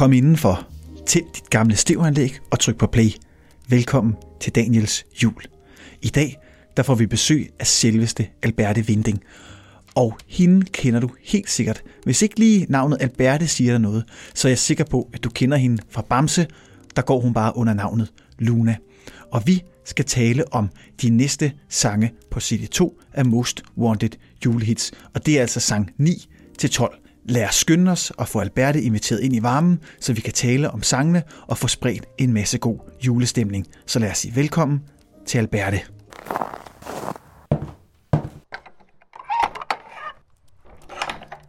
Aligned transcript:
Kom 0.00 0.12
indenfor, 0.12 0.66
tænd 1.06 1.26
dit 1.34 1.50
gamle 1.50 1.76
stevanlæg 1.76 2.38
og 2.50 2.58
tryk 2.58 2.78
på 2.78 2.86
play. 2.86 3.10
Velkommen 3.68 4.14
til 4.40 4.54
Daniels 4.54 5.04
jul. 5.22 5.42
I 6.02 6.08
dag 6.08 6.38
der 6.76 6.82
får 6.82 6.94
vi 6.94 7.06
besøg 7.06 7.50
af 7.58 7.66
selveste 7.66 8.26
Alberte 8.42 8.86
Vinding. 8.86 9.20
Og 9.94 10.18
hende 10.26 10.66
kender 10.66 11.00
du 11.00 11.10
helt 11.22 11.50
sikkert. 11.50 11.82
Hvis 12.04 12.22
ikke 12.22 12.38
lige 12.38 12.66
navnet 12.68 12.98
Alberte 13.00 13.48
siger 13.48 13.72
dig 13.72 13.80
noget, 13.80 14.04
så 14.34 14.48
er 14.48 14.50
jeg 14.50 14.58
sikker 14.58 14.84
på, 14.84 15.10
at 15.12 15.24
du 15.24 15.30
kender 15.30 15.56
hende 15.56 15.82
fra 15.90 16.02
Bamse. 16.02 16.46
Der 16.96 17.02
går 17.02 17.20
hun 17.20 17.34
bare 17.34 17.56
under 17.56 17.74
navnet 17.74 18.12
Luna. 18.38 18.76
Og 19.32 19.42
vi 19.46 19.62
skal 19.84 20.04
tale 20.04 20.52
om 20.52 20.68
de 21.02 21.10
næste 21.10 21.52
sange 21.68 22.12
på 22.30 22.38
CD2 22.38 23.00
af 23.12 23.26
Most 23.26 23.62
Wanted 23.78 24.10
julehits. 24.44 24.92
Og 25.14 25.26
det 25.26 25.36
er 25.36 25.40
altså 25.40 25.60
sang 25.60 25.90
9 25.98 26.28
til 26.58 26.70
12. 26.70 26.98
Lad 27.30 27.48
os 27.48 27.54
skynde 27.54 27.92
os 27.92 28.10
og 28.10 28.28
få 28.28 28.40
Alberte 28.40 28.82
inviteret 28.82 29.20
ind 29.20 29.36
i 29.36 29.42
varmen, 29.42 29.80
så 30.00 30.12
vi 30.12 30.20
kan 30.20 30.32
tale 30.32 30.70
om 30.70 30.82
sangene 30.82 31.22
og 31.42 31.58
få 31.58 31.68
spredt 31.68 32.06
en 32.18 32.32
masse 32.32 32.58
god 32.58 32.78
julestemning. 33.06 33.66
Så 33.86 33.98
lad 33.98 34.10
os 34.10 34.18
sige 34.18 34.36
velkommen 34.36 34.80
til 35.26 35.38
Alberte. 35.38 35.80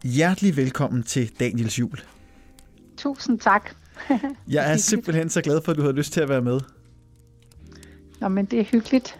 Hjertelig 0.02 0.56
velkommen 0.56 1.02
til 1.02 1.30
Daniels 1.40 1.78
jul. 1.78 1.98
Tusind 2.96 3.38
tak. 3.38 3.70
Jeg 4.48 4.72
er 4.72 4.76
simpelthen 4.92 5.30
så 5.30 5.40
glad 5.40 5.60
for, 5.64 5.72
at 5.72 5.78
du 5.78 5.82
havde 5.82 5.96
lyst 5.96 6.12
til 6.12 6.20
at 6.20 6.28
være 6.28 6.42
med. 6.42 6.60
Nå, 8.20 8.28
men 8.28 8.44
det 8.44 8.60
er 8.60 8.64
hyggeligt. 8.64 9.18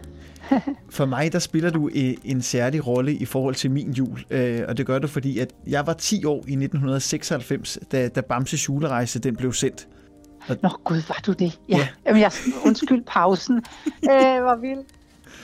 For 0.89 1.05
mig, 1.05 1.33
der 1.33 1.39
spiller 1.39 1.69
du 1.69 1.89
øh, 1.95 2.13
en 2.23 2.41
særlig 2.41 2.87
rolle 2.87 3.13
i 3.13 3.25
forhold 3.25 3.55
til 3.55 3.71
min 3.71 3.91
jul, 3.91 4.25
øh, 4.29 4.61
og 4.67 4.77
det 4.77 4.85
gør 4.85 4.99
du, 4.99 5.07
fordi 5.07 5.39
at 5.39 5.53
jeg 5.67 5.87
var 5.87 5.93
10 5.93 6.25
år 6.25 6.35
i 6.35 6.53
1996, 6.53 7.79
da, 7.91 8.07
da 8.07 8.21
Bamses 8.21 8.69
julerejse 8.69 9.19
den 9.19 9.35
blev 9.35 9.53
sendt. 9.53 9.87
Og... 10.47 10.57
Nå 10.63 10.69
gud, 10.83 11.01
var 11.07 11.21
du 11.25 11.33
det? 11.33 11.59
Ja. 11.69 11.77
ja. 11.77 11.87
Jamen, 12.05 12.21
jeg, 12.21 12.31
undskyld 12.65 13.03
pausen. 13.07 13.55
øh, 14.11 14.41
hvor 14.41 14.61
vildt. 14.61 14.87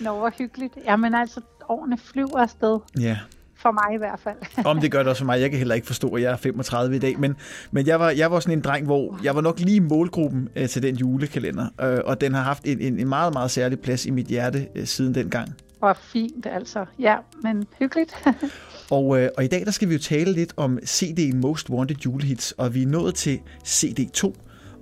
Nå, 0.02 0.18
hvor 0.18 0.32
hyggeligt. 0.38 0.74
Jamen 0.86 1.16
altså, 1.16 1.42
årene 1.70 1.98
flyver 1.98 2.38
afsted. 2.38 2.80
Ja. 3.00 3.18
For 3.62 3.72
mig 3.72 3.96
i 3.96 3.98
hvert 3.98 4.20
fald. 4.20 4.36
Om 4.72 4.80
det 4.80 4.92
gør 4.92 5.00
det 5.00 5.08
også 5.08 5.20
for 5.20 5.26
mig. 5.26 5.42
Jeg 5.42 5.50
kan 5.50 5.58
heller 5.58 5.76
ikke 5.76 5.88
forstå, 5.88 6.08
at 6.08 6.22
jeg 6.22 6.32
er 6.32 6.38
35 6.38 6.96
i 6.96 7.00
dag. 7.00 7.20
Men, 7.20 7.36
men 7.72 7.88
jeg, 7.88 8.00
var, 8.00 8.10
jeg 8.10 8.32
var 8.32 8.40
sådan 8.40 8.58
en 8.58 8.64
dreng, 8.64 8.86
hvor 8.86 9.20
jeg 9.24 9.36
var 9.36 9.42
nok 9.42 9.60
lige 9.60 9.82
målgruppen 9.82 10.50
øh, 10.56 10.70
til 10.70 10.84
den 10.84 10.96
julekalender. 10.96 11.68
Øh, 11.82 12.00
og 12.06 12.22
den 12.22 12.34
har 12.34 12.44
haft 12.44 12.64
en, 12.66 12.82
en, 12.82 13.00
en 13.00 13.10
meget, 13.10 13.34
meget 13.34 13.52
særlig 13.52 13.80
plads 13.80 14.06
i 14.06 14.10
mit 14.10 14.26
hjerte 14.28 14.68
øh, 14.76 14.86
siden 14.86 15.16
dengang. 15.16 15.56
Hvor 15.80 15.94
fint 15.94 16.46
altså. 16.46 16.86
Ja, 17.00 17.16
men 17.44 17.66
hyggeligt. 17.80 18.28
og, 18.92 19.22
øh, 19.22 19.30
og 19.38 19.44
i 19.44 19.48
dag 19.48 19.66
der 19.66 19.72
skal 19.72 19.90
vi 19.90 19.94
jo 19.94 20.00
tale 20.00 20.34
lidt 20.34 20.54
om 20.58 20.80
CD'en 20.84 21.36
Most 21.36 21.70
Wanted 21.70 21.96
Julehits. 22.06 22.52
Og 22.52 22.74
vi 22.74 22.84
er 22.84 22.88
nået 22.88 23.16
til 23.16 23.40
CD 23.66 24.12
2. 24.14 24.36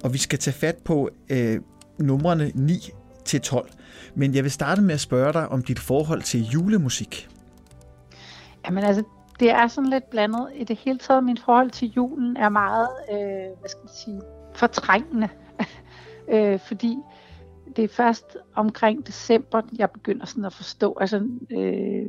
Og 0.04 0.14
vi 0.14 0.18
skal 0.18 0.40
tage 0.40 0.56
fat 0.56 0.76
på 0.86 1.10
øh, 1.30 1.60
numrene 2.00 2.52
9 2.56 2.90
til 3.26 3.42
12. 3.42 3.70
Men 4.16 4.36
jeg 4.36 4.44
vil 4.44 4.52
starte 4.52 4.82
med 4.82 4.94
at 4.94 5.00
spørge 5.00 5.34
dig 5.34 5.48
om 5.48 5.64
dit 5.64 5.80
forhold 5.80 6.22
til 6.22 6.44
julemusik. 6.44 7.28
Jamen 8.68 8.84
altså, 8.84 9.04
det 9.40 9.50
er 9.50 9.68
sådan 9.68 9.90
lidt 9.90 10.10
blandet. 10.10 10.52
I 10.56 10.64
det 10.64 10.76
hele 10.76 11.00
taget, 11.00 11.24
min 11.24 11.38
forhold 11.38 11.72
til 11.72 11.92
julen 11.92 12.38
er 12.38 12.50
meget, 12.50 12.90
øh, 13.12 13.60
hvad 13.60 13.70
skal 13.70 13.82
man 13.84 13.94
sige, 13.94 14.22
fortrængende. 14.56 15.30
øh, 16.34 16.60
fordi 16.60 16.98
det 17.76 17.84
er 17.84 17.88
først 17.88 18.38
omkring 18.56 19.08
december, 19.08 19.62
jeg 19.78 19.92
begynder 19.92 20.26
sådan 20.26 20.46
at 20.46 20.54
forstå, 20.54 20.98
altså, 21.02 21.30
øh, 21.52 22.06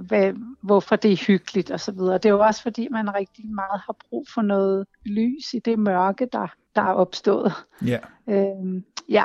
hvad, 0.00 0.32
hvorfor 0.60 0.96
det 0.96 1.12
er 1.12 1.26
hyggeligt 1.26 1.70
og 1.70 1.80
så 1.80 1.92
videre. 1.92 2.14
Det 2.14 2.26
er 2.26 2.30
jo 2.30 2.40
også 2.40 2.62
fordi, 2.62 2.88
man 2.90 3.14
rigtig 3.14 3.46
meget 3.46 3.80
har 3.86 3.96
brug 4.08 4.26
for 4.34 4.42
noget 4.42 4.86
lys 5.04 5.54
i 5.54 5.58
det 5.58 5.78
mørke, 5.78 6.28
der, 6.32 6.46
der 6.74 6.82
er 6.82 6.92
opstået. 6.92 7.52
Ja. 7.86 7.98
Øh, 8.30 8.82
ja, 9.08 9.24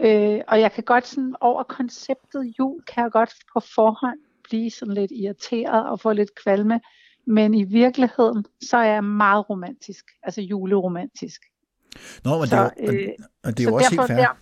øh, 0.00 0.40
og 0.48 0.60
jeg 0.60 0.72
kan 0.72 0.84
godt 0.84 1.06
sådan 1.06 1.34
over 1.40 1.62
konceptet 1.62 2.54
jul, 2.58 2.82
kan 2.82 3.02
jeg 3.02 3.10
godt 3.10 3.34
på 3.52 3.60
forhånd 3.60 4.18
blive 4.48 4.70
sådan 4.70 4.94
lidt 4.94 5.10
irriteret 5.10 5.88
og 5.88 6.00
få 6.00 6.12
lidt 6.12 6.30
kvalme. 6.42 6.80
Men 7.26 7.54
i 7.54 7.64
virkeligheden, 7.64 8.44
så 8.70 8.76
er 8.76 8.84
jeg 8.84 9.04
meget 9.04 9.50
romantisk. 9.50 10.04
Altså 10.22 10.40
juleromantisk. 10.40 11.40
Nå, 12.24 12.38
men 12.38 12.48
så, 12.48 12.70
det 12.76 12.88
er 12.88 12.92
jo, 12.92 12.98
øh, 12.98 13.08
og 13.44 13.58
det 13.58 13.66
er 13.66 13.70
jo 13.70 13.74
også 13.74 13.90
helt 13.90 14.06
fair. 14.06 14.16
Der, 14.16 14.36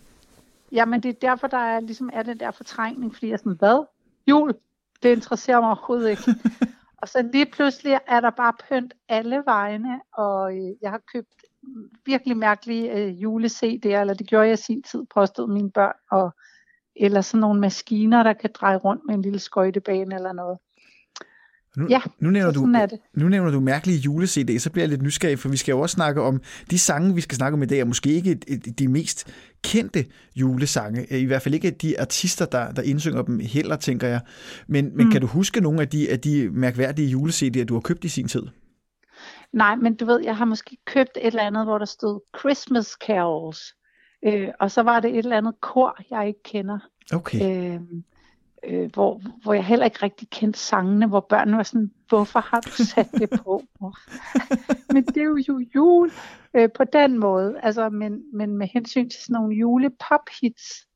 ja, 0.73 0.85
men 0.85 1.03
det 1.03 1.09
er 1.09 1.13
derfor, 1.13 1.47
der 1.47 1.59
er, 1.59 1.81
ligesom 1.81 2.11
er 2.13 2.23
den 2.23 2.41
der 2.41 2.51
fortrængning, 2.51 3.15
fordi 3.15 3.27
jeg 3.27 3.33
er 3.33 3.37
sådan, 3.37 3.57
hvad? 3.59 3.87
Jul? 4.27 4.55
Det 5.03 5.09
interesserer 5.09 5.61
mig 5.61 5.69
overhovedet 5.69 6.11
ikke. 6.11 6.23
og 7.03 7.09
så 7.09 7.29
lige 7.33 7.47
pludselig 7.47 7.99
er 8.07 8.21
der 8.21 8.31
bare 8.31 8.53
pynt 8.69 8.95
alle 9.09 9.43
vegne, 9.47 10.01
og 10.15 10.57
øh, 10.57 10.71
jeg 10.83 10.91
har 10.91 11.01
købt 11.13 11.35
virkelig 12.07 12.37
mærkelige 12.37 12.93
øh, 12.93 13.23
jule-CD'er, 13.23 14.01
eller 14.01 14.15
det 14.15 14.27
gjorde 14.27 14.47
jeg 14.47 14.53
i 14.53 14.57
sin 14.63 14.83
tid, 14.83 15.05
påstod 15.15 15.49
mine 15.49 15.71
børn, 15.71 15.97
og 16.11 16.35
eller 16.97 17.21
sådan 17.21 17.41
nogle 17.41 17.61
maskiner, 17.61 18.23
der 18.23 18.33
kan 18.33 18.51
dreje 18.55 18.77
rundt 18.77 19.03
med 19.07 19.15
en 19.15 19.23
lille 19.23 19.39
skøjtebane 19.39 20.15
eller 20.15 20.33
noget. 20.33 20.59
Nu, 21.77 21.87
ja, 21.91 22.01
nu 22.19 22.31
nævner, 22.31 22.53
du, 22.53 22.73
det. 22.73 23.01
nu 23.15 23.29
nævner 23.29 23.51
du 23.51 23.61
mærkelige 23.61 23.99
jule-CD, 23.99 24.59
så 24.59 24.71
bliver 24.71 24.83
jeg 24.83 24.91
lidt 24.91 25.03
nysgerrig, 25.03 25.39
for 25.39 25.49
vi 25.49 25.57
skal 25.57 25.73
jo 25.73 25.81
også 25.81 25.95
snakke 25.95 26.23
om, 26.23 26.41
de 26.71 26.79
sange, 26.79 27.15
vi 27.15 27.21
skal 27.21 27.37
snakke 27.37 27.55
om 27.55 27.63
i 27.63 27.67
dag, 27.67 27.79
er 27.79 27.85
måske 27.85 28.11
ikke 28.11 28.35
de 28.79 28.89
mest 28.89 29.33
kendte 29.65 30.05
julesange, 30.37 31.21
i 31.21 31.25
hvert 31.25 31.43
fald 31.43 31.55
ikke 31.55 31.71
de 31.71 32.01
artister, 32.01 32.47
der, 32.47 32.73
der 32.73 32.83
indsynger 32.83 33.23
dem 33.23 33.41
heller, 33.41 33.77
tænker 33.77 34.09
jeg. 34.09 34.21
Men, 34.67 34.97
men 34.97 35.07
mm. 35.07 35.13
kan 35.13 35.21
du 35.21 35.27
huske 35.27 35.61
nogle 35.61 35.81
af 35.81 35.89
de, 35.89 36.11
af 36.11 36.21
de 36.21 36.51
mærkværdige 36.51 37.09
jule-CD'er, 37.09 37.65
du 37.65 37.75
har 37.75 37.81
købt 37.81 38.05
i 38.05 38.09
sin 38.09 38.29
tid? 38.29 38.43
Nej, 39.53 39.77
men 39.77 39.95
du 39.95 40.05
ved, 40.05 40.21
jeg 40.25 40.37
har 40.37 40.45
måske 40.45 40.77
købt 40.87 41.11
et 41.17 41.27
eller 41.27 41.43
andet, 41.43 41.65
hvor 41.65 41.79
der 41.79 41.85
stod 41.85 42.21
Christmas 42.39 42.87
Carols. 42.87 43.75
Øh, 44.23 44.49
og 44.61 44.71
så 44.71 44.83
var 44.83 45.01
det 45.01 45.11
et 45.11 45.19
eller 45.19 45.37
andet 45.37 45.61
kor, 45.61 45.97
jeg 46.11 46.29
ikke 46.29 46.43
kender. 46.43 46.79
Okay. 47.15 47.75
Øh, 47.75 47.81
øh, 48.65 48.93
hvor, 48.93 49.21
hvor 49.43 49.53
jeg 49.53 49.65
heller 49.65 49.85
ikke 49.85 50.03
rigtig 50.03 50.31
kendte 50.31 50.59
sangene, 50.59 51.07
hvor 51.07 51.21
børnene 51.21 51.57
var 51.57 51.63
sådan, 51.63 51.91
hvorfor 52.09 52.41
har 52.41 52.61
du 52.61 52.85
sat 52.85 53.09
det 53.13 53.31
på? 53.31 53.63
men 54.95 55.05
det 55.05 55.17
er 55.17 55.45
jo 55.47 55.65
jul 55.75 56.11
øh, 56.55 56.69
på 56.75 56.85
den 56.85 57.19
måde. 57.19 57.61
Altså, 57.63 57.89
men, 57.89 58.23
men 58.33 58.57
med 58.57 58.69
hensyn 58.73 59.11
til 59.11 59.21
sådan 59.21 59.35
nogle 59.35 59.57
julepop-hits, 59.57 60.89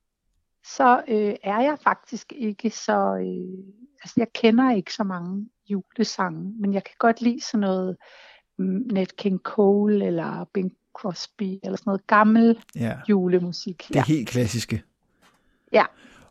så 0.75 1.03
øh, 1.09 1.35
er 1.43 1.61
jeg 1.61 1.79
faktisk 1.85 2.33
ikke 2.37 2.71
så... 2.71 3.17
Øh, 3.17 3.65
altså, 4.03 4.15
jeg 4.17 4.33
kender 4.35 4.71
ikke 4.71 4.95
så 4.95 5.05
mange 5.05 5.49
julesange, 5.69 6.55
men 6.61 6.75
jeg 6.75 6.85
kan 6.85 6.95
godt 6.99 7.21
lide 7.21 7.41
sådan 7.41 7.61
noget 7.61 7.97
um, 8.59 8.83
Nat 8.93 9.17
King 9.17 9.41
Cole 9.41 10.07
eller 10.07 10.45
Bing 10.55 10.73
Crosby, 10.97 11.59
eller 11.63 11.77
sådan 11.77 11.83
noget 11.87 12.07
gammel 12.07 12.59
ja. 12.75 12.93
julemusik. 13.09 13.85
Det 13.89 13.97
er 13.97 14.01
ja. 14.01 14.05
helt 14.05 14.29
klassiske. 14.29 14.83
Ja. 15.73 15.85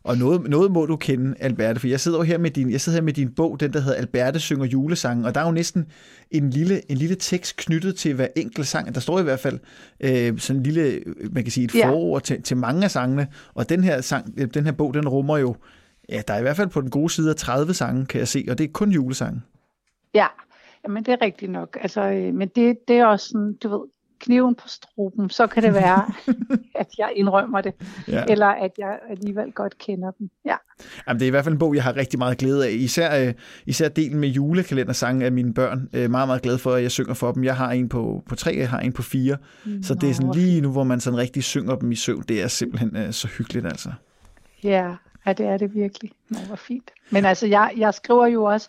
Og 0.06 0.18
noget, 0.18 0.48
noget 0.50 0.70
må 0.70 0.86
du 0.86 0.96
kende, 0.96 1.34
Alberte, 1.40 1.80
for 1.80 1.86
jeg 1.86 2.00
sidder 2.00 2.18
jo 2.18 2.24
her 2.24 2.38
med 2.38 2.50
din, 2.50 2.70
jeg 2.70 2.80
sidder 2.80 2.96
her 2.98 3.02
med 3.02 3.12
din 3.12 3.34
bog, 3.34 3.60
den 3.60 3.72
der 3.72 3.80
hedder 3.80 3.98
Alberte 3.98 4.40
synger 4.40 4.64
julesangen, 4.64 5.24
og 5.24 5.34
der 5.34 5.40
er 5.40 5.44
jo 5.46 5.52
næsten 5.52 5.86
en 6.30 6.50
lille, 6.50 6.90
en 6.90 6.96
lille 6.96 7.14
tekst 7.14 7.56
knyttet 7.56 7.96
til 7.96 8.14
hver 8.14 8.28
enkelt 8.36 8.66
sang. 8.66 8.94
Der 8.94 9.00
står 9.00 9.20
i 9.20 9.22
hvert 9.22 9.40
fald 9.40 9.58
øh, 10.00 10.38
sådan 10.38 10.60
en 10.60 10.62
lille, 10.62 11.02
man 11.32 11.42
kan 11.42 11.52
sige 11.52 11.64
et 11.64 11.74
ja. 11.74 11.90
forord 11.90 12.22
til, 12.22 12.42
til 12.42 12.56
mange 12.56 12.84
af 12.84 12.90
sangene, 12.90 13.28
og 13.54 13.68
den 13.68 13.84
her, 13.84 14.00
sang, 14.00 14.54
den 14.54 14.64
her 14.64 14.72
bog, 14.72 14.94
den 14.94 15.08
rummer 15.08 15.38
jo, 15.38 15.56
ja, 16.08 16.22
der 16.28 16.34
er 16.34 16.38
i 16.38 16.42
hvert 16.42 16.56
fald 16.56 16.68
på 16.68 16.80
den 16.80 16.90
gode 16.90 17.10
side 17.10 17.30
af 17.30 17.36
30 17.36 17.74
sange, 17.74 18.06
kan 18.06 18.18
jeg 18.18 18.28
se, 18.28 18.46
og 18.50 18.58
det 18.58 18.64
er 18.64 18.72
kun 18.72 18.90
julesange. 18.90 19.40
Ja, 20.14 20.26
men 20.88 21.04
det 21.04 21.12
er 21.12 21.22
rigtigt 21.22 21.52
nok. 21.52 21.78
Altså, 21.80 22.02
øh, 22.02 22.34
men 22.34 22.48
det, 22.48 22.76
det 22.88 22.96
er 22.96 23.06
også 23.06 23.28
sådan, 23.28 23.54
du 23.62 23.68
ved, 23.68 23.80
kniven 24.20 24.54
på 24.54 24.68
struben, 24.68 25.30
så 25.30 25.46
kan 25.46 25.62
det 25.62 25.74
være, 25.74 26.12
at 26.80 26.86
jeg 26.98 27.12
indrømmer 27.16 27.60
det, 27.60 27.74
ja. 28.08 28.24
eller 28.28 28.46
at 28.46 28.70
jeg 28.78 28.98
alligevel 29.10 29.52
godt 29.52 29.78
kender 29.78 30.10
dem. 30.10 30.30
Ja. 30.44 30.56
Jamen, 31.08 31.20
det 31.20 31.26
er 31.26 31.28
i 31.28 31.30
hvert 31.30 31.44
fald 31.44 31.52
en 31.52 31.58
bog, 31.58 31.74
jeg 31.74 31.82
har 31.82 31.96
rigtig 31.96 32.18
meget 32.18 32.38
glæde 32.38 32.66
af. 32.66 32.70
Især, 32.72 33.26
øh, 33.26 33.34
især 33.66 33.88
delen 33.88 34.18
med 34.18 34.28
julekalendersange 34.28 35.24
af 35.24 35.32
mine 35.32 35.54
børn. 35.54 35.88
Øh, 35.92 36.10
meget, 36.10 36.28
meget 36.28 36.42
glad 36.42 36.58
for, 36.58 36.72
at 36.72 36.82
jeg 36.82 36.90
synger 36.90 37.14
for 37.14 37.32
dem. 37.32 37.44
Jeg 37.44 37.56
har 37.56 37.70
en 37.70 37.88
på, 37.88 38.22
på 38.28 38.34
tre, 38.34 38.56
jeg 38.58 38.70
har 38.70 38.80
en 38.80 38.92
på 38.92 39.02
fire. 39.02 39.36
Nå, 39.64 39.82
så 39.82 39.94
det 39.94 40.10
er 40.10 40.14
sådan 40.14 40.32
lige 40.34 40.60
nu, 40.60 40.72
hvor 40.72 40.84
man 40.84 41.00
sådan 41.00 41.18
rigtig 41.18 41.44
synger 41.44 41.74
dem 41.74 41.92
i 41.92 41.96
søvn. 41.96 42.24
Det 42.28 42.42
er 42.42 42.48
simpelthen 42.48 42.96
øh, 42.96 43.12
så 43.12 43.28
hyggeligt, 43.28 43.66
altså. 43.66 43.92
Ja, 44.62 44.94
ja, 45.26 45.32
det 45.32 45.46
er 45.46 45.56
det 45.56 45.74
virkelig. 45.74 46.10
Nå, 46.30 46.38
hvor 46.46 46.56
fint. 46.56 46.90
Men 47.10 47.24
altså, 47.24 47.46
jeg, 47.46 47.72
jeg 47.76 47.94
skriver 47.94 48.26
jo 48.26 48.44
også 48.44 48.68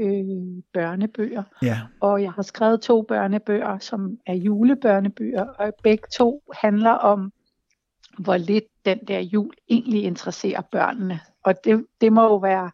øh, 0.00 0.62
børnebøger. 0.72 1.42
Ja. 1.62 1.78
Og 2.00 2.22
jeg 2.22 2.32
har 2.32 2.42
skrevet 2.42 2.80
to 2.80 3.02
børnebøger, 3.02 3.78
som 3.78 4.18
er 4.26 4.34
julebørnebøger, 4.34 5.44
og 5.44 5.72
begge 5.82 6.04
to 6.16 6.42
handler 6.54 6.90
om, 6.90 7.32
hvor 8.18 8.36
lidt 8.36 8.64
den 8.84 8.98
der 9.08 9.20
jul 9.20 9.54
egentlig 9.68 10.02
interesserer 10.02 10.60
børnene. 10.60 11.20
Og 11.44 11.54
det, 11.64 11.86
det 12.00 12.12
må 12.12 12.22
jo 12.22 12.36
være, 12.36 12.70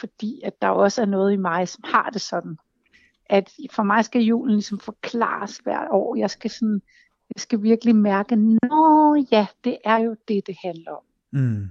fordi 0.00 0.40
at 0.44 0.62
der 0.62 0.68
også 0.68 1.02
er 1.02 1.06
noget 1.06 1.32
i 1.32 1.36
mig, 1.36 1.68
som 1.68 1.84
har 1.84 2.10
det 2.10 2.20
sådan, 2.20 2.56
at 3.26 3.50
for 3.72 3.82
mig 3.82 4.04
skal 4.04 4.22
julen 4.22 4.54
ligesom 4.54 4.78
forklares 4.78 5.58
hver 5.58 5.88
år. 5.90 6.16
Jeg 6.16 6.30
skal 6.30 6.50
sådan, 6.50 6.80
jeg 7.34 7.40
skal 7.40 7.62
virkelig 7.62 7.96
mærke, 7.96 8.36
nå 8.36 9.14
ja, 9.32 9.46
det 9.64 9.78
er 9.84 9.98
jo 9.98 10.16
det, 10.28 10.46
det 10.46 10.56
handler 10.64 10.90
om. 10.90 11.02
Mm. 11.32 11.70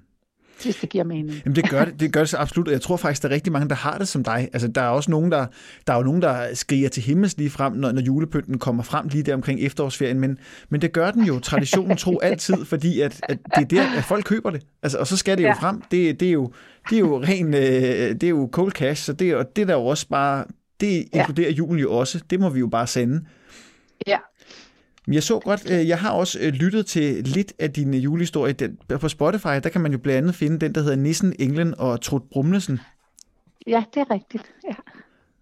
Hvis 0.64 0.76
det 0.76 0.90
giver 0.90 1.04
mening. 1.04 1.42
Jamen 1.46 1.56
det 1.56 1.70
gør 1.70 1.86
det, 1.86 2.00
det 2.00 2.14
gør 2.14 2.20
det 2.20 2.30
så 2.30 2.38
absolut, 2.38 2.68
og 2.68 2.74
jeg 2.74 2.82
tror 2.82 2.98
faktisk, 2.98 3.22
der 3.22 3.30
er 3.30 3.34
rigtig 3.34 3.54
mange, 3.54 3.70
der 3.70 3.76
har 3.76 3.98
det 3.98 4.08
som 4.08 4.24
dig. 4.24 4.50
Altså 4.54 4.68
der 4.68 4.82
er 4.82 4.88
også 4.88 5.12
nogen, 5.12 5.32
der, 5.32 5.46
der 5.88 5.94
er 5.94 5.98
jo 5.98 6.04
nogen, 6.04 6.22
der 6.22 6.56
skriger 6.56 6.90
til 6.90 7.04
himmels 7.04 7.38
lige 7.38 7.50
frem, 7.50 7.74
når, 7.74 7.92
når 7.92 8.02
julepynten 8.02 8.60
kommer 8.60 8.84
frem 8.84 9.08
lige 9.08 9.24
der 9.24 9.34
omkring 9.34 9.60
efterårsferien, 9.62 10.20
men, 10.20 10.38
men 10.70 10.82
det 10.82 10.92
gør 10.92 11.12
den 11.12 11.24
jo 11.24 11.40
traditionen 11.40 11.98
tro 11.98 12.20
altid, 12.24 12.66
fordi 12.66 13.02
at, 13.02 13.20
at 13.30 13.38
det 13.56 13.62
er 13.62 13.66
der, 13.66 13.98
at 13.98 14.04
folk 14.04 14.26
køber 14.26 14.50
det. 14.50 14.62
Altså, 14.84 14.98
og 14.98 15.08
så 15.08 15.18
skal 15.18 15.38
det 15.38 15.44
jo 15.44 15.48
ja. 15.48 15.54
frem. 15.54 15.82
Det, 15.92 16.20
det, 16.20 16.28
er 16.28 16.32
jo, 16.32 16.52
det 16.90 16.96
er 16.96 17.00
jo 17.00 17.22
ren, 17.22 17.54
øh, 17.54 17.62
det 17.62 18.24
er 18.24 18.30
jo 18.30 18.50
cold 18.52 18.72
cash, 18.72 19.04
så 19.04 19.14
det, 19.14 19.36
og 19.36 19.56
det 19.56 19.68
der 19.68 19.74
jo 19.74 19.86
også 19.86 20.08
bare, 20.08 20.46
det 20.80 21.06
inkluderer 21.14 21.50
ja. 21.50 21.56
julen 21.56 21.80
jo 21.80 21.94
også. 21.94 22.22
Det 22.30 22.40
må 22.40 22.50
vi 22.50 22.60
jo 22.60 22.68
bare 22.68 22.88
sende. 22.88 23.22
Ja, 24.08 24.18
jeg 25.14 25.24
så 25.24 25.40
godt, 25.40 25.72
øh, 25.72 25.88
jeg 25.88 26.00
har 26.00 26.12
også 26.12 26.40
øh, 26.42 26.48
lyttet 26.48 26.86
til 26.86 27.24
lidt 27.24 27.54
af 27.60 27.74
din 27.74 27.94
julehistorie. 27.94 28.56
På 29.00 29.10
Spotify, 29.10 29.48
der 29.64 29.70
kan 29.70 29.82
man 29.82 29.92
jo 29.92 29.98
blandt 29.98 30.18
andet 30.18 30.36
finde 30.36 30.60
den, 30.60 30.76
der 30.76 30.82
hedder 30.82 30.96
Nissen, 30.96 31.34
Englen 31.40 31.76
og 31.78 32.02
Trud 32.02 32.20
Brumlesen. 32.32 32.80
Ja, 33.68 33.84
det 33.94 34.00
er 34.00 34.12
rigtigt, 34.12 34.44
ja. 34.68 34.76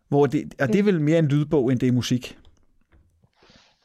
Hvor 0.09 0.25
det, 0.25 0.53
og 0.59 0.67
det 0.67 0.79
er 0.79 0.83
vel 0.83 1.01
mere 1.01 1.19
en 1.19 1.27
lydbog, 1.27 1.71
end 1.71 1.79
det 1.79 1.87
er 1.87 1.91
musik? 1.91 2.37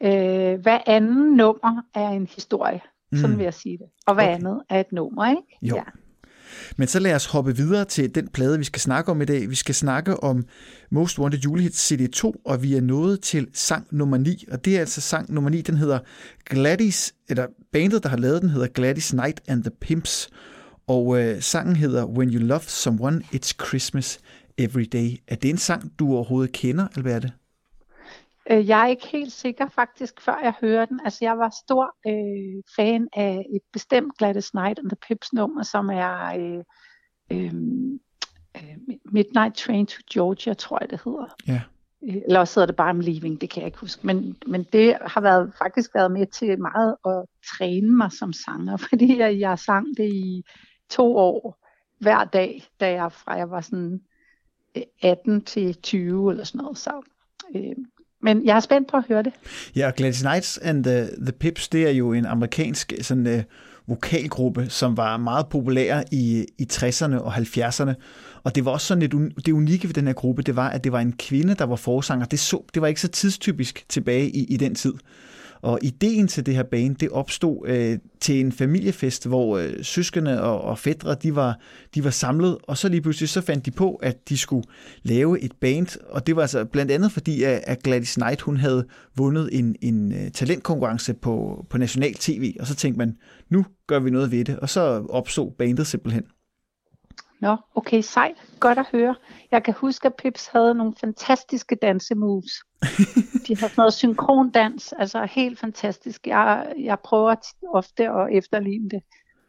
Øh, 0.03 0.61
hver 0.61 0.79
anden 0.87 1.37
nummer 1.37 1.83
er 1.95 2.09
en 2.09 2.29
historie, 2.35 2.81
mm. 3.13 3.19
sådan 3.19 3.39
vil 3.39 3.45
jeg 3.45 3.55
sige 3.55 3.79
det. 3.79 3.87
Og 4.07 4.15
hver 4.15 4.25
okay. 4.25 4.35
andet 4.35 4.63
er 4.71 4.81
et 4.81 4.93
nummer, 4.93 5.31
ikke? 5.31 5.59
Jo. 5.63 5.77
Ja. 5.77 5.83
Men 6.77 6.89
så 6.89 6.99
lad 6.99 7.15
os 7.15 7.27
hoppe 7.27 7.57
videre 7.57 7.85
til 7.85 8.15
den 8.15 8.29
plade, 8.29 8.59
vi 8.59 8.65
skal 8.65 8.81
snakke 8.81 9.11
om 9.11 9.23
i 9.23 9.25
dag. 9.25 9.51
Vi 9.51 9.55
skal 9.55 9.75
snakke 9.75 10.23
om 10.23 10.45
Most 10.91 11.19
Wanted 11.19 11.41
Julehits 11.41 11.89
CD 11.89 12.13
2, 12.13 12.35
og 12.45 12.63
vi 12.63 12.75
er 12.75 12.81
nået 12.81 13.21
til 13.21 13.47
sang 13.53 13.87
nummer 13.91 14.17
9. 14.17 14.45
Og 14.51 14.65
det 14.65 14.77
er 14.77 14.81
altså 14.81 15.01
sang 15.01 15.33
nummer 15.35 15.51
9, 15.51 15.61
den 15.61 15.77
hedder 15.77 15.99
Gladys, 16.45 17.13
eller 17.29 17.47
bandet, 17.73 18.03
der 18.03 18.09
har 18.09 18.17
lavet 18.17 18.43
den, 18.43 18.51
hedder 18.51 18.67
Gladys 18.67 19.13
Night 19.13 19.41
and 19.49 19.63
the 19.63 19.73
Pimps. 19.81 20.29
Og 20.87 21.23
øh, 21.23 21.43
sangen 21.43 21.77
hedder 21.77 22.05
When 22.05 22.35
You 22.35 22.41
Love 22.41 22.63
Someone, 22.67 23.23
It's 23.35 23.53
Christmas 23.67 24.19
Every 24.59 24.85
Day. 24.93 25.17
Er 25.29 25.35
det 25.35 25.51
en 25.51 25.59
sang, 25.59 25.93
du 25.99 26.15
overhovedet 26.15 26.53
kender, 26.53 26.87
Alberte? 26.97 27.33
Øh, 28.51 28.69
jeg 28.69 28.83
er 28.83 28.87
ikke 28.87 29.07
helt 29.07 29.33
sikker 29.33 29.69
faktisk, 29.69 30.21
før 30.21 30.41
jeg 30.43 30.55
hører 30.61 30.85
den. 30.85 31.01
Altså, 31.05 31.19
jeg 31.23 31.39
var 31.39 31.55
stor 31.65 31.97
øh, 32.07 32.63
fan 32.77 33.09
af 33.13 33.47
et 33.55 33.63
bestemt 33.73 34.19
Gladys 34.19 34.51
Knight 34.51 34.79
and 34.79 34.89
the 34.89 34.97
Pips 35.09 35.33
nummer, 35.33 35.63
som 35.63 35.91
er 35.91 36.25
øh, 36.39 36.65
øh, 37.33 37.55
øh, 38.57 38.77
Midnight 39.05 39.55
Train 39.55 39.87
to 39.87 39.99
Georgia, 40.13 40.55
tror 40.55 40.79
jeg 40.81 40.91
det 40.91 41.01
hedder. 41.05 41.27
Ja. 41.47 41.61
Øh, 42.09 42.23
eller 42.27 42.41
også 42.41 42.61
hedder 42.61 42.67
det 42.67 42.77
bare 42.77 42.91
I'm 42.91 43.01
Leaving, 43.01 43.41
det 43.41 43.51
kan 43.51 43.61
jeg 43.61 43.67
ikke 43.67 43.79
huske. 43.79 44.07
Men, 44.07 44.37
men 44.47 44.67
det 44.73 44.97
har 45.07 45.21
været, 45.21 45.53
faktisk 45.59 45.95
været 45.95 46.13
med 46.13 46.27
til 46.27 46.61
meget 46.61 46.97
at 47.07 47.25
træne 47.59 47.97
mig 47.97 48.13
som 48.13 48.33
sanger, 48.33 48.77
fordi 48.89 49.19
jeg, 49.19 49.41
jeg 49.41 49.59
sang 49.59 49.87
det 49.97 50.13
i 50.13 50.45
to 50.91 51.17
år 51.17 51.59
hver 51.99 52.25
dag, 52.25 52.65
da 52.81 52.93
jeg 52.93 53.13
fra 53.13 53.33
jeg 53.33 53.51
var 53.51 53.61
sådan 53.61 54.01
18 55.03 55.35
øh, 55.35 55.45
til 55.45 55.75
20 55.75 56.31
eller 56.31 56.45
sådan 56.45 56.59
noget. 56.59 56.79
Så 56.79 57.03
øh, 57.55 57.77
men 58.23 58.45
jeg 58.45 58.57
er 58.57 58.61
spændt 58.61 58.91
på 58.91 58.97
at 58.97 59.05
høre 59.09 59.23
det. 59.23 59.33
Ja, 59.77 59.87
og 59.87 59.95
Gladys 59.95 60.21
Knights 60.21 60.59
and 60.59 60.85
the, 60.85 61.09
the 61.23 61.33
Pips, 61.33 61.69
det 61.69 61.87
er 61.87 61.91
jo 61.91 62.13
en 62.13 62.27
amerikansk 62.27 62.93
sådan, 63.01 63.27
øh, 63.27 63.43
vokalgruppe, 63.87 64.67
som 64.69 64.97
var 64.97 65.17
meget 65.17 65.47
populær 65.47 66.03
i, 66.13 66.47
i 66.59 66.67
60'erne 66.73 67.17
og 67.17 67.35
70'erne. 67.35 67.95
Og 68.43 68.55
det 68.55 68.65
var 68.65 68.71
også 68.71 68.87
sådan 68.87 69.03
et, 69.03 69.13
det 69.47 69.53
unikke 69.53 69.89
ved 69.89 69.95
den 69.95 70.07
her 70.07 70.15
gruppe, 70.15 70.43
det 70.43 70.57
var, 70.57 70.69
at 70.69 70.85
det 70.85 70.93
var 70.93 71.01
en 71.01 71.13
kvinde, 71.13 71.55
der 71.55 71.65
var 71.65 71.77
forsanger. 71.77 72.27
Det, 72.27 72.39
så, 72.39 72.63
det 72.75 72.83
var 72.83 72.89
ikke 72.89 73.01
så 73.01 73.09
tidstypisk 73.09 73.85
tilbage 73.89 74.31
i, 74.31 74.45
i 74.45 74.57
den 74.57 74.75
tid. 74.75 74.95
Og 75.63 75.79
ideen 75.83 76.29
til 76.29 76.47
det 76.47 76.55
her 76.55 76.63
band, 76.63 76.97
det 76.97 77.09
opstod 77.09 77.69
øh, 77.69 77.99
til 78.21 78.41
en 78.41 78.53
familiefest, 78.53 79.27
hvor 79.27 79.59
øh, 79.59 79.73
søskende 79.83 80.43
og, 80.43 80.61
og 80.61 80.79
fædre, 80.79 81.15
de 81.15 81.35
var, 81.35 81.61
de 81.95 82.05
var 82.05 82.11
samlet, 82.11 82.59
og 82.63 82.79
så 82.79 82.89
lige 82.89 83.01
pludselig 83.01 83.29
så 83.29 83.41
fandt 83.41 83.67
de 83.67 83.71
på, 83.71 83.95
at 83.95 84.29
de 84.29 84.39
skulle 84.39 84.67
lave 85.03 85.41
et 85.41 85.53
band, 85.61 85.99
og 86.11 86.27
det 86.27 86.37
var 86.37 86.43
altså 86.43 86.65
blandt 86.65 86.93
andet 86.93 87.13
fordi, 87.13 87.43
at, 87.43 87.61
at 87.67 87.83
Gladys 87.83 88.15
Knight, 88.15 88.41
hun 88.41 88.57
havde 88.57 88.87
vundet 89.17 89.49
en, 89.53 89.77
en 89.81 90.13
uh, 90.13 90.29
talentkonkurrence 90.35 91.15
på, 91.15 91.67
på 91.71 91.79
national 91.79 92.15
tv, 92.15 92.57
og 92.61 92.67
så 92.67 92.75
tænkte 92.75 92.99
man, 92.99 93.17
nu 93.51 93.67
gør 93.87 93.99
vi 93.99 94.11
noget 94.11 94.31
ved 94.31 94.45
det, 94.45 94.59
og 94.59 94.69
så 94.69 94.81
opstod 95.09 95.51
bandet 95.59 95.87
simpelthen. 95.87 96.23
Nå, 97.43 97.57
okay, 97.75 98.01
sejt. 98.01 98.35
Godt 98.61 98.79
at 98.79 98.87
høre. 98.93 99.15
Jeg 99.51 99.63
kan 99.63 99.75
huske, 99.75 100.07
at 100.07 100.15
Pips 100.15 100.47
havde 100.47 100.75
nogle 100.75 100.95
fantastiske 101.01 101.75
dansemoves. 101.83 102.53
De 103.47 103.57
har 103.57 103.69
sådan 103.69 103.75
noget 103.77 103.93
synkrondans, 103.93 104.93
altså 104.99 105.25
helt 105.25 105.59
fantastisk. 105.59 106.27
Jeg, 106.27 106.73
jeg 106.79 106.99
prøver 107.05 107.35
ofte 107.75 108.09
at 108.09 108.29
efterligne 108.33 108.91
det. 108.91 109.03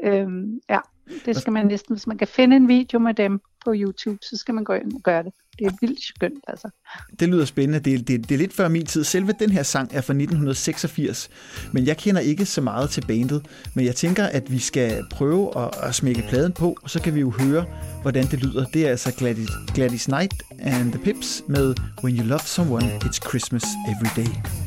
Øhm, 0.03 0.59
ja, 0.69 0.79
det 1.25 1.35
skal 1.35 1.53
man 1.53 1.65
næsten, 1.65 1.95
hvis 1.95 2.07
man 2.07 2.17
kan 2.17 2.27
finde 2.27 2.55
en 2.55 2.67
video 2.67 2.99
med 2.99 3.13
dem 3.13 3.41
på 3.65 3.73
YouTube, 3.75 4.17
så 4.21 4.37
skal 4.37 4.53
man 4.53 4.63
gå 4.63 4.73
ind 4.73 4.93
og 4.93 5.01
gøre 5.03 5.23
det. 5.23 5.33
Det 5.59 5.67
er 5.67 5.71
vildt 5.81 6.03
skønt, 6.03 6.43
altså. 6.47 6.69
Det 7.19 7.29
lyder 7.29 7.45
spændende. 7.45 7.79
Det 7.79 8.07
det, 8.07 8.29
det 8.29 8.35
er 8.35 8.39
lidt 8.39 8.53
før 8.53 8.67
min 8.67 8.85
tid. 8.85 9.03
Selve 9.03 9.33
den 9.39 9.49
her 9.49 9.63
sang 9.63 9.89
er 9.93 10.01
fra 10.01 10.13
1986, 10.13 11.29
men 11.71 11.87
jeg 11.87 11.97
kender 11.97 12.21
ikke 12.21 12.45
så 12.45 12.61
meget 12.61 12.89
til 12.89 13.03
bandet. 13.07 13.45
Men 13.73 13.85
jeg 13.85 13.95
tænker, 13.95 14.25
at 14.25 14.51
vi 14.51 14.59
skal 14.59 15.03
prøve 15.11 15.57
at, 15.57 15.69
at 15.83 15.95
smække 15.95 16.23
pladen 16.29 16.51
på, 16.51 16.77
og 16.81 16.89
så 16.89 17.01
kan 17.01 17.15
vi 17.15 17.19
jo 17.19 17.29
høre, 17.29 17.65
hvordan 18.01 18.25
det 18.25 18.43
lyder. 18.43 18.65
Det 18.65 18.85
er 18.85 18.89
altså 18.89 19.13
Gladys, 19.17 19.49
Gladys 19.75 20.05
Knight 20.05 20.33
and 20.59 20.91
the 20.91 21.03
Pips 21.03 21.43
med 21.47 21.75
When 22.03 22.17
You 22.17 22.25
Love 22.25 22.39
Someone, 22.45 22.85
It's 22.95 23.29
Christmas 23.29 23.63
Every 23.87 24.23
Day. 24.23 24.62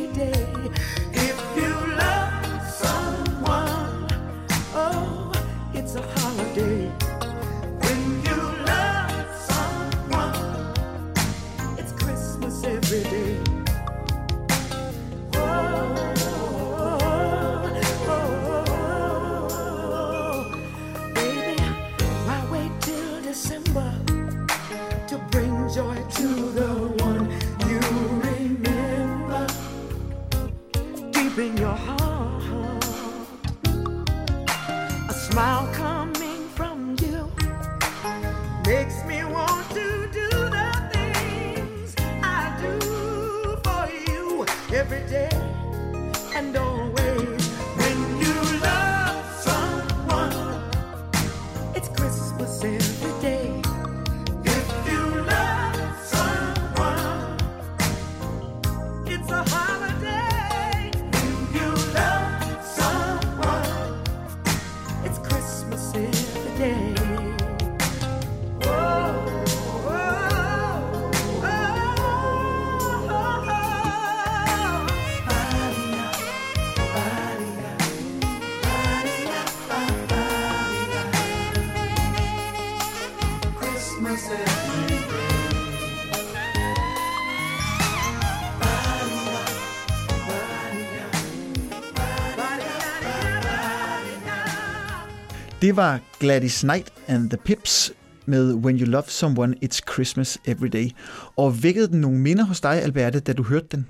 Det 95.61 95.77
var 95.77 96.01
Gladys 96.21 96.61
Knight 96.61 96.93
and 97.09 97.31
the 97.31 97.39
Pips 97.45 97.93
med 98.27 98.55
When 98.55 98.81
You 98.81 98.87
Love 98.87 99.03
Someone, 99.03 99.57
It's 99.65 99.81
Christmas 99.93 100.39
Every 100.45 100.69
Day. 100.69 100.91
Og 101.37 101.63
vækkede 101.63 101.89
den 101.89 102.01
nogle 102.01 102.19
minder 102.19 102.45
hos 102.45 102.61
dig, 102.61 102.83
Alberte, 102.83 103.21
da 103.21 103.33
du 103.33 103.43
hørte 103.43 103.67
den? 103.67 103.89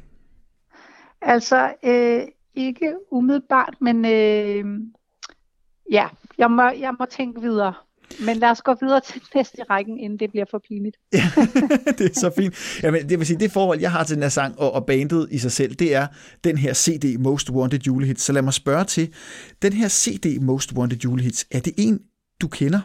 Altså, 1.22 1.74
øh, 1.84 2.22
ikke 2.54 2.94
umiddelbart, 3.10 3.74
men 3.80 4.04
øh, 4.04 4.80
ja, 5.90 6.08
jeg 6.38 6.50
må, 6.50 6.62
jeg 6.62 6.94
må 6.98 7.04
tænke 7.04 7.40
videre. 7.40 7.74
Men 8.18 8.36
lad 8.36 8.50
os 8.50 8.62
gå 8.62 8.74
videre 8.80 9.00
til 9.00 9.22
næste 9.34 9.62
rækken, 9.70 9.98
inden 9.98 10.18
det 10.18 10.30
bliver 10.30 10.46
for 10.50 10.62
pinligt. 10.68 10.96
ja, 11.12 11.30
det 11.98 12.10
er 12.10 12.20
så 12.20 12.30
fint. 12.36 12.54
Jamen, 12.82 13.08
det 13.08 13.18
vil 13.18 13.26
sige, 13.26 13.38
det 13.38 13.52
forhold, 13.52 13.80
jeg 13.80 13.92
har 13.92 14.04
til 14.04 14.14
den 14.14 14.22
her 14.22 14.30
sang 14.30 14.58
og, 14.58 14.72
og 14.72 14.86
bandet 14.86 15.28
i 15.30 15.38
sig 15.38 15.52
selv, 15.52 15.74
det 15.74 15.94
er 15.94 16.06
den 16.44 16.58
her 16.58 16.74
CD 16.74 17.20
Most 17.20 17.50
Wanted 17.50 17.80
Julehits. 17.80 18.22
Så 18.22 18.32
lad 18.32 18.42
mig 18.42 18.54
spørge 18.54 18.84
til, 18.84 19.14
den 19.62 19.72
her 19.72 19.88
CD 19.88 20.40
Most 20.40 20.72
Wanted 20.72 20.98
Julehits, 20.98 21.46
er 21.50 21.60
det 21.60 21.72
en, 21.78 22.00
du 22.40 22.48
kender? 22.48 22.80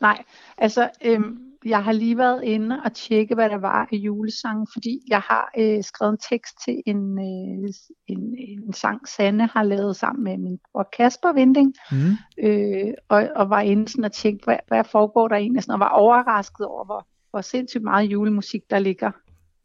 Nej, 0.00 0.22
altså 0.58 0.90
øhm, 1.04 1.38
jeg 1.64 1.84
har 1.84 1.92
lige 1.92 2.18
været 2.18 2.44
inde 2.44 2.80
og 2.84 2.92
tjekke, 2.92 3.34
hvad 3.34 3.50
der 3.50 3.58
var 3.58 3.88
af 3.92 3.96
julesange, 3.96 4.66
fordi 4.72 5.00
jeg 5.08 5.20
har 5.20 5.50
øh, 5.58 5.84
skrevet 5.84 6.12
en 6.12 6.18
tekst 6.30 6.54
til 6.64 6.82
en, 6.86 7.18
øh, 7.18 7.68
en, 8.06 8.34
en 8.38 8.72
sang, 8.72 9.08
Sanne 9.08 9.46
har 9.46 9.62
lavet 9.62 9.96
sammen 9.96 10.24
med 10.24 10.38
min 10.38 10.58
bror 10.72 10.88
Kasper 10.96 11.32
Vinding, 11.32 11.74
mm. 11.92 12.46
øh, 12.48 12.94
og, 13.08 13.28
og 13.36 13.50
var 13.50 13.60
inde 13.60 13.88
sådan 13.88 14.04
og 14.04 14.12
tjekke, 14.12 14.44
hvad, 14.44 14.56
hvad 14.68 14.84
foregår 14.84 15.28
der 15.28 15.36
egentlig, 15.36 15.62
sådan, 15.62 15.74
og 15.74 15.80
var 15.80 15.88
overrasket 15.88 16.66
over, 16.66 16.84
hvor, 16.84 17.06
hvor 17.30 17.40
sindssygt 17.40 17.84
meget 17.84 18.04
julemusik, 18.04 18.70
der 18.70 18.78
ligger 18.78 19.10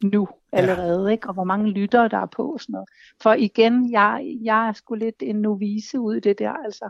nu 0.04 0.28
allerede, 0.52 1.06
ja. 1.06 1.12
ikke? 1.12 1.28
og 1.28 1.34
hvor 1.34 1.44
mange 1.44 1.70
lyttere 1.70 2.08
der 2.08 2.18
er 2.18 2.26
på 2.36 2.44
og 2.54 2.60
sådan 2.60 2.74
noget. 2.74 2.90
For 3.24 3.34
igen, 3.34 3.92
jeg, 3.92 4.38
jeg 4.44 4.68
er 4.68 4.74
sgu 4.74 4.96
lidt 4.96 5.16
en 5.22 5.36
novise 5.36 6.00
ud 6.00 6.16
i 6.16 6.20
det 6.20 6.40
der, 6.40 6.52
altså 6.52 6.90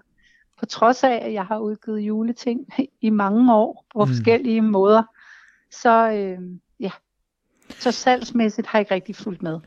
på 0.59 0.65
trods 0.65 1.03
af, 1.03 1.19
at 1.21 1.33
jeg 1.33 1.45
har 1.45 1.59
udgivet 1.59 1.99
juleting 1.99 2.59
i 3.01 3.09
mange 3.09 3.53
år 3.53 3.85
på 3.93 4.05
mm. 4.05 4.11
forskellige 4.11 4.61
måder, 4.61 5.03
så 5.71 6.11
øh, 6.11 6.37
ja, 6.79 6.91
så 7.79 7.91
salgsmæssigt 7.91 8.67
har 8.67 8.79
jeg 8.79 8.81
ikke 8.81 8.93
rigtig 8.93 9.15
fulgt 9.15 9.43
med. 9.43 9.59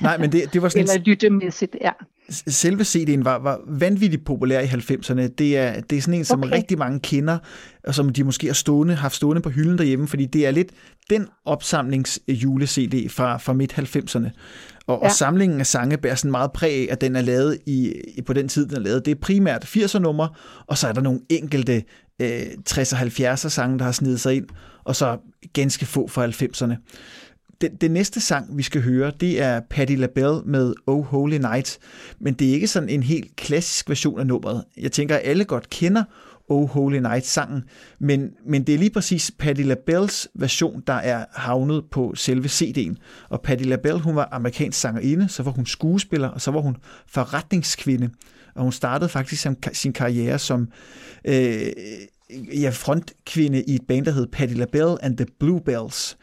Nej, 0.00 0.18
men 0.18 0.32
det, 0.32 0.52
det 0.52 0.62
var 0.62 0.68
sådan... 0.68 0.82
Eller 0.88 1.04
lyttemæssigt, 1.04 1.76
ja. 1.80 1.90
Selve 2.30 2.82
CD'en 2.82 3.22
var, 3.22 3.38
var 3.38 3.60
vanvittigt 3.66 4.24
populær 4.24 4.60
i 4.60 4.64
90'erne. 4.64 5.20
Det 5.38 5.56
er, 5.58 5.80
det 5.80 5.98
er 5.98 6.02
sådan 6.02 6.18
en, 6.18 6.24
som 6.24 6.42
okay. 6.42 6.52
rigtig 6.52 6.78
mange 6.78 7.00
kender, 7.00 7.38
og 7.84 7.94
som 7.94 8.08
de 8.08 8.24
måske 8.24 8.46
har 8.46 8.54
stående, 8.54 8.94
haft 8.94 9.14
stående 9.14 9.42
på 9.42 9.50
hylden 9.50 9.78
derhjemme, 9.78 10.08
fordi 10.08 10.26
det 10.26 10.46
er 10.46 10.50
lidt 10.50 10.72
den 11.10 11.28
opsamlings 11.44 12.20
jule-CD 12.28 13.08
fra, 13.10 13.36
fra 13.36 13.52
midt-90'erne. 13.52 14.30
Og, 14.88 14.98
ja. 15.02 15.08
og 15.08 15.12
samlingen 15.12 15.60
af 15.60 15.66
sange 15.66 15.96
bærer 15.96 16.14
sådan 16.14 16.30
meget 16.30 16.52
præg 16.52 16.72
af, 16.72 16.92
at 16.92 17.00
den 17.00 17.16
er 17.16 17.20
lavet 17.20 17.58
i, 17.66 17.92
på 18.26 18.32
den 18.32 18.48
tid, 18.48 18.66
den 18.66 18.76
er 18.76 18.80
lavet. 18.80 19.04
Det 19.04 19.10
er 19.10 19.20
primært 19.20 19.64
80'er 19.64 19.98
numre, 19.98 20.28
og 20.66 20.78
så 20.78 20.88
er 20.88 20.92
der 20.92 21.00
nogle 21.00 21.20
enkelte 21.28 21.82
øh, 22.18 22.42
60'er 22.70 22.96
70'er 22.96 23.48
sange, 23.48 23.78
der 23.78 23.84
har 23.84 23.92
snedet 23.92 24.20
sig 24.20 24.36
ind, 24.36 24.46
og 24.84 24.96
så 24.96 25.18
ganske 25.52 25.86
få 25.86 26.08
fra 26.08 26.26
90'erne. 26.26 26.74
Den, 27.60 27.76
den 27.76 27.90
næste 27.90 28.20
sang, 28.20 28.58
vi 28.58 28.62
skal 28.62 28.82
høre, 28.82 29.12
det 29.20 29.42
er 29.42 29.60
Patti 29.70 29.96
LaBelle 29.96 30.40
med 30.46 30.74
Oh 30.86 31.04
Holy 31.04 31.36
Night, 31.36 31.78
men 32.20 32.34
det 32.34 32.48
er 32.48 32.52
ikke 32.52 32.66
sådan 32.66 32.88
en 32.88 33.02
helt 33.02 33.36
klassisk 33.36 33.88
version 33.88 34.20
af 34.20 34.26
nummeret. 34.26 34.64
Jeg 34.76 34.92
tænker, 34.92 35.16
at 35.16 35.22
alle 35.24 35.44
godt 35.44 35.70
kender 35.70 36.04
Oh 36.48 36.68
Holy 36.68 36.98
Night 36.98 37.26
sangen, 37.26 37.62
men, 37.98 38.30
men 38.46 38.62
det 38.62 38.74
er 38.74 38.78
lige 38.78 38.90
præcis 38.90 39.30
Patti 39.38 39.62
LaBelles 39.62 40.28
version, 40.34 40.82
der 40.86 40.92
er 40.92 41.24
havnet 41.32 41.84
på 41.90 42.14
selve 42.14 42.48
CD'en. 42.48 42.94
Og 43.28 43.40
Patti 43.40 43.64
LaBelle, 43.64 44.00
hun 44.00 44.16
var 44.16 44.28
amerikansk 44.32 44.80
sangerinde, 44.80 45.28
så 45.28 45.42
var 45.42 45.50
hun 45.50 45.66
skuespiller, 45.66 46.28
og 46.28 46.40
så 46.40 46.50
var 46.50 46.60
hun 46.60 46.76
forretningskvinde. 47.06 48.10
Og 48.54 48.62
hun 48.62 48.72
startede 48.72 49.08
faktisk 49.08 49.46
sin 49.72 49.92
karriere 49.92 50.38
som 50.38 50.68
øh, 51.24 51.66
ja, 52.60 52.70
frontkvinde 52.70 53.62
i 53.62 53.74
et 53.74 53.82
band, 53.88 54.04
der 54.04 54.12
hed 54.12 54.26
Patti 54.26 54.54
LaBelle 54.54 55.04
and 55.04 55.16
the 55.16 55.26
Bluebells. 55.40 56.16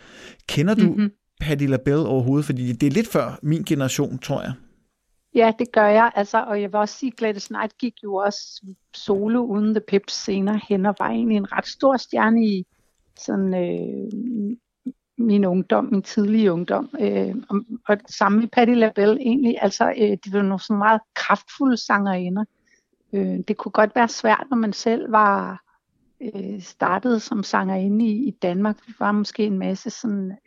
Kender 0.47 0.73
du 0.73 0.87
mm-hmm. 0.87 1.09
Patti 1.41 1.67
LaBelle 1.67 2.05
overhovedet? 2.05 2.45
Fordi 2.45 2.71
det 2.71 2.87
er 2.87 2.91
lidt 2.91 3.07
før 3.07 3.39
min 3.43 3.63
generation, 3.63 4.17
tror 4.19 4.41
jeg. 4.41 4.53
Ja, 5.35 5.53
det 5.59 5.71
gør 5.71 5.87
jeg. 5.87 6.11
Altså, 6.15 6.43
og 6.43 6.61
jeg 6.61 6.71
vil 6.71 6.79
også 6.79 6.97
sige, 6.97 7.11
at 7.11 7.17
Gladys 7.17 7.47
Knight 7.47 7.77
gik 7.77 7.93
jo 8.03 8.15
også 8.15 8.65
solo 8.93 9.43
uden 9.43 9.73
The 9.73 9.81
Pips 9.87 10.13
senere 10.13 10.59
hen, 10.69 10.85
og 10.85 10.95
var 10.99 11.09
egentlig 11.09 11.37
en 11.37 11.51
ret 11.51 11.67
stor 11.67 11.97
stjerne 11.97 12.45
i 12.45 12.65
sådan, 13.19 13.53
øh, 13.53 14.11
min 15.17 15.45
ungdom, 15.45 15.85
min 15.91 16.01
tidlige 16.01 16.51
ungdom. 16.51 16.89
Øh, 16.99 17.35
og, 17.49 17.61
og 17.87 17.97
sammen 18.09 18.41
med 18.41 18.47
Patti 18.47 18.73
LaBelle 18.73 19.21
egentlig, 19.21 19.57
altså, 19.61 19.89
øh, 19.97 20.09
det 20.09 20.33
var 20.33 20.41
nogle 20.41 20.59
sådan 20.59 20.77
meget 20.77 21.01
kraftfulde 21.13 21.77
sangerinder. 21.77 22.45
Øh, 23.13 23.39
det 23.47 23.57
kunne 23.57 23.71
godt 23.71 23.95
være 23.95 24.07
svært, 24.07 24.47
når 24.49 24.57
man 24.57 24.73
selv 24.73 25.11
var 25.11 25.63
øh, 26.21 26.61
startet 26.61 27.21
som 27.21 27.43
sangerinde 27.43 28.05
i, 28.05 28.27
i 28.27 28.31
Danmark. 28.31 28.77
Vi 28.87 28.93
var 28.99 29.11
måske 29.11 29.43
en 29.45 29.59
masse 29.59 29.89
sådan 29.89 30.37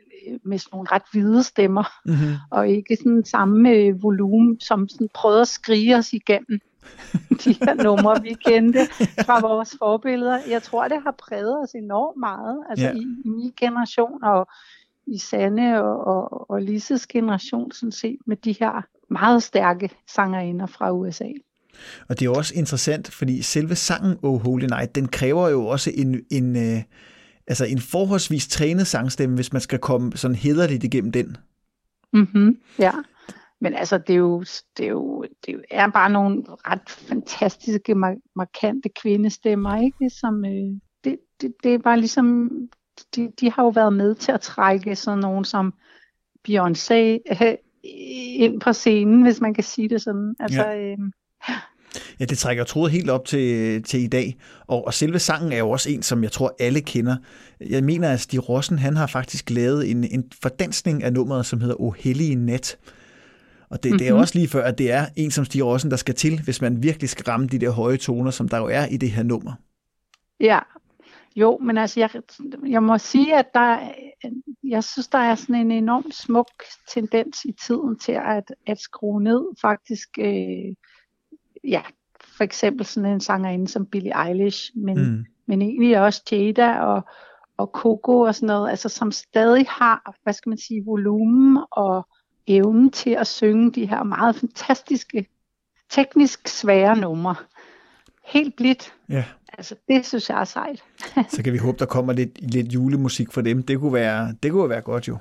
med 0.44 0.58
sådan 0.58 0.70
nogle 0.72 0.88
ret 0.92 1.02
hvide 1.12 1.42
stemmer, 1.42 1.84
mm-hmm. 2.04 2.34
og 2.50 2.68
ikke 2.68 2.96
sådan 2.96 3.24
samme 3.24 3.70
øh, 3.70 4.02
volumen, 4.02 4.60
som 4.60 4.88
sådan 4.88 5.08
prøvede 5.14 5.40
at 5.40 5.48
skrige 5.48 5.96
os 5.96 6.12
igennem 6.12 6.60
de 7.44 7.52
her 7.52 7.82
numre, 7.82 8.22
vi 8.22 8.36
kendte 8.44 8.86
fra 9.26 9.40
vores 9.40 9.74
forbilleder. 9.78 10.38
Jeg 10.50 10.62
tror, 10.62 10.88
det 10.88 11.02
har 11.02 11.14
præget 11.18 11.58
os 11.62 11.70
enormt 11.74 12.20
meget, 12.20 12.64
altså 12.70 12.86
ja. 12.86 12.92
i, 12.92 13.02
i 13.24 13.28
min 13.28 13.52
generation, 13.60 14.24
og 14.24 14.48
i 15.06 15.18
Sanne 15.18 15.82
og, 15.82 16.06
og, 16.06 16.50
og 16.50 16.62
Lises 16.62 17.06
generation, 17.06 17.72
sådan 17.72 17.92
set, 17.92 18.16
med 18.26 18.36
de 18.36 18.54
her 18.60 18.86
meget 19.10 19.42
stærke 19.42 19.90
sangerinder 20.06 20.66
fra 20.66 20.92
USA. 20.92 21.28
Og 22.08 22.20
det 22.20 22.26
er 22.26 22.30
også 22.30 22.54
interessant, 22.56 23.10
fordi 23.12 23.42
selve 23.42 23.74
sangen 23.74 24.18
Oh 24.22 24.42
Holy 24.42 24.64
Night, 24.64 24.94
den 24.94 25.08
kræver 25.08 25.48
jo 25.48 25.66
også 25.66 25.90
en, 25.94 26.20
en, 26.30 26.56
øh, 26.56 26.82
altså 27.48 27.64
en 27.64 27.80
forholdsvis 27.80 28.48
trænet 28.48 28.86
sangstemme, 28.86 29.34
hvis 29.34 29.52
man 29.52 29.62
skal 29.62 29.78
komme 29.78 30.12
sådan 30.16 30.34
hederligt 30.34 30.84
igennem 30.84 31.12
den. 31.12 31.36
Mm-hmm, 32.12 32.58
ja, 32.78 32.92
men 33.60 33.74
altså 33.74 33.98
det 33.98 34.12
er 34.12 34.18
jo, 34.18 34.44
det 34.76 34.86
er 34.86 34.90
jo, 34.90 35.24
det 35.46 35.64
er 35.70 35.88
bare 35.90 36.10
nogle 36.10 36.44
ret 36.48 36.90
fantastiske, 36.90 37.94
markante 38.36 38.88
kvindestemmer, 38.88 39.82
ikke? 39.82 40.10
Som, 40.10 40.44
øh, 40.44 40.80
det, 41.04 41.18
det, 41.40 41.54
det 41.62 41.74
er 41.74 41.78
bare 41.78 41.98
ligesom, 41.98 42.50
de, 43.16 43.32
de 43.40 43.50
har 43.50 43.62
jo 43.62 43.68
været 43.68 43.92
med 43.92 44.14
til 44.14 44.32
at 44.32 44.40
trække 44.40 44.96
sådan 44.96 45.18
nogen 45.18 45.44
som 45.44 45.74
Beyoncé 46.48 46.94
øh, 46.94 47.54
ind 48.44 48.60
på 48.60 48.72
scenen, 48.72 49.22
hvis 49.22 49.40
man 49.40 49.54
kan 49.54 49.64
sige 49.64 49.88
det 49.88 50.02
sådan. 50.02 50.34
Altså, 50.40 50.66
ja. 50.66 50.78
øh, 50.78 50.98
Ja, 52.20 52.24
det 52.24 52.38
trækker 52.38 52.64
trådet 52.64 52.92
helt 52.92 53.10
op 53.10 53.24
til, 53.24 53.82
til 53.82 54.00
i 54.00 54.06
dag. 54.06 54.36
Og, 54.66 54.86
og 54.86 54.94
selve 54.94 55.18
sangen 55.18 55.52
er 55.52 55.58
jo 55.58 55.70
også 55.70 55.90
en, 55.90 56.02
som 56.02 56.22
jeg 56.22 56.32
tror 56.32 56.56
alle 56.60 56.80
kender. 56.80 57.16
Jeg 57.60 57.84
mener, 57.84 58.12
at 58.12 58.20
Stig 58.20 58.48
Rossen, 58.48 58.78
han 58.78 58.96
har 58.96 59.06
faktisk 59.06 59.50
lavet 59.50 59.90
en, 59.90 60.04
en 60.04 60.24
fordansning 60.42 61.04
af 61.04 61.12
nummeret, 61.12 61.46
som 61.46 61.60
hedder 61.60 61.80
O 61.80 61.90
Hellige 61.90 62.34
Nat. 62.34 62.78
Og 63.70 63.82
det, 63.82 63.90
mm-hmm. 63.90 63.98
det 63.98 64.08
er 64.08 64.12
mhm. 64.12 64.20
også 64.20 64.38
lige 64.38 64.48
før, 64.48 64.64
at 64.64 64.78
det 64.78 64.92
er 64.92 65.06
en 65.16 65.30
som 65.30 65.44
Stig 65.44 65.64
Rossen, 65.64 65.90
der 65.90 65.96
skal 65.96 66.14
til, 66.14 66.40
hvis 66.44 66.60
man 66.60 66.82
virkelig 66.82 67.10
skal 67.10 67.24
ramme 67.24 67.46
de 67.46 67.58
der 67.58 67.70
høje 67.70 67.96
toner, 67.96 68.30
som 68.30 68.48
der 68.48 68.58
jo 68.58 68.66
er 68.66 68.86
i 68.86 68.96
det 68.96 69.10
her 69.10 69.22
nummer. 69.22 69.52
Ja, 70.40 70.58
jo, 71.36 71.58
men 71.58 71.78
altså, 71.78 72.00
jeg, 72.00 72.10
jeg 72.68 72.82
må 72.82 72.98
sige, 72.98 73.38
at 73.38 73.46
der, 73.54 73.78
jeg 74.64 74.84
synes, 74.84 75.08
der 75.08 75.18
er 75.18 75.34
sådan 75.34 75.54
en 75.54 75.70
enorm 75.70 76.10
smuk 76.10 76.50
tendens 76.88 77.44
i 77.44 77.52
tiden 77.52 77.98
til 77.98 78.12
at, 78.12 78.52
at 78.66 78.80
skrue 78.80 79.22
ned 79.22 79.44
faktisk 79.60 80.08
øh, 80.18 80.74
ja, 81.64 81.82
for 82.38 82.44
eksempel 82.44 82.86
sådan 82.86 83.12
en 83.12 83.20
sangerinde 83.20 83.68
som 83.68 83.86
Billie 83.86 84.26
Eilish, 84.26 84.72
men, 84.74 84.96
mm. 84.96 85.24
men 85.46 85.62
egentlig 85.62 86.00
også 86.00 86.22
Jada 86.32 86.80
og, 86.80 87.02
og 87.56 87.70
Coco 87.74 88.20
og 88.20 88.34
sådan 88.34 88.46
noget, 88.46 88.70
altså 88.70 88.88
som 88.88 89.12
stadig 89.12 89.66
har, 89.68 90.14
hvad 90.22 90.32
skal 90.32 90.50
man 90.50 90.58
sige, 90.58 90.84
volumen 90.84 91.58
og 91.70 92.06
evnen 92.46 92.90
til 92.90 93.10
at 93.10 93.26
synge 93.26 93.72
de 93.72 93.86
her 93.86 94.02
meget 94.02 94.36
fantastiske, 94.36 95.26
teknisk 95.90 96.48
svære 96.48 96.96
numre. 96.96 97.34
Helt 98.24 98.56
blidt. 98.56 98.92
Ja. 99.08 99.24
Altså, 99.58 99.74
det 99.88 100.06
synes 100.06 100.30
jeg 100.30 100.40
er 100.40 100.44
sejt. 100.44 100.84
Så 101.28 101.42
kan 101.42 101.52
vi 101.52 101.58
håbe, 101.58 101.78
der 101.78 101.86
kommer 101.86 102.12
lidt, 102.12 102.52
lidt 102.52 102.74
julemusik 102.74 103.32
for 103.32 103.40
dem. 103.40 103.62
Det 103.62 103.80
kunne 103.80 103.92
være, 103.92 104.34
det 104.42 104.52
kunne 104.52 104.68
være 104.68 104.80
godt 104.80 105.08
jo. 105.08 105.18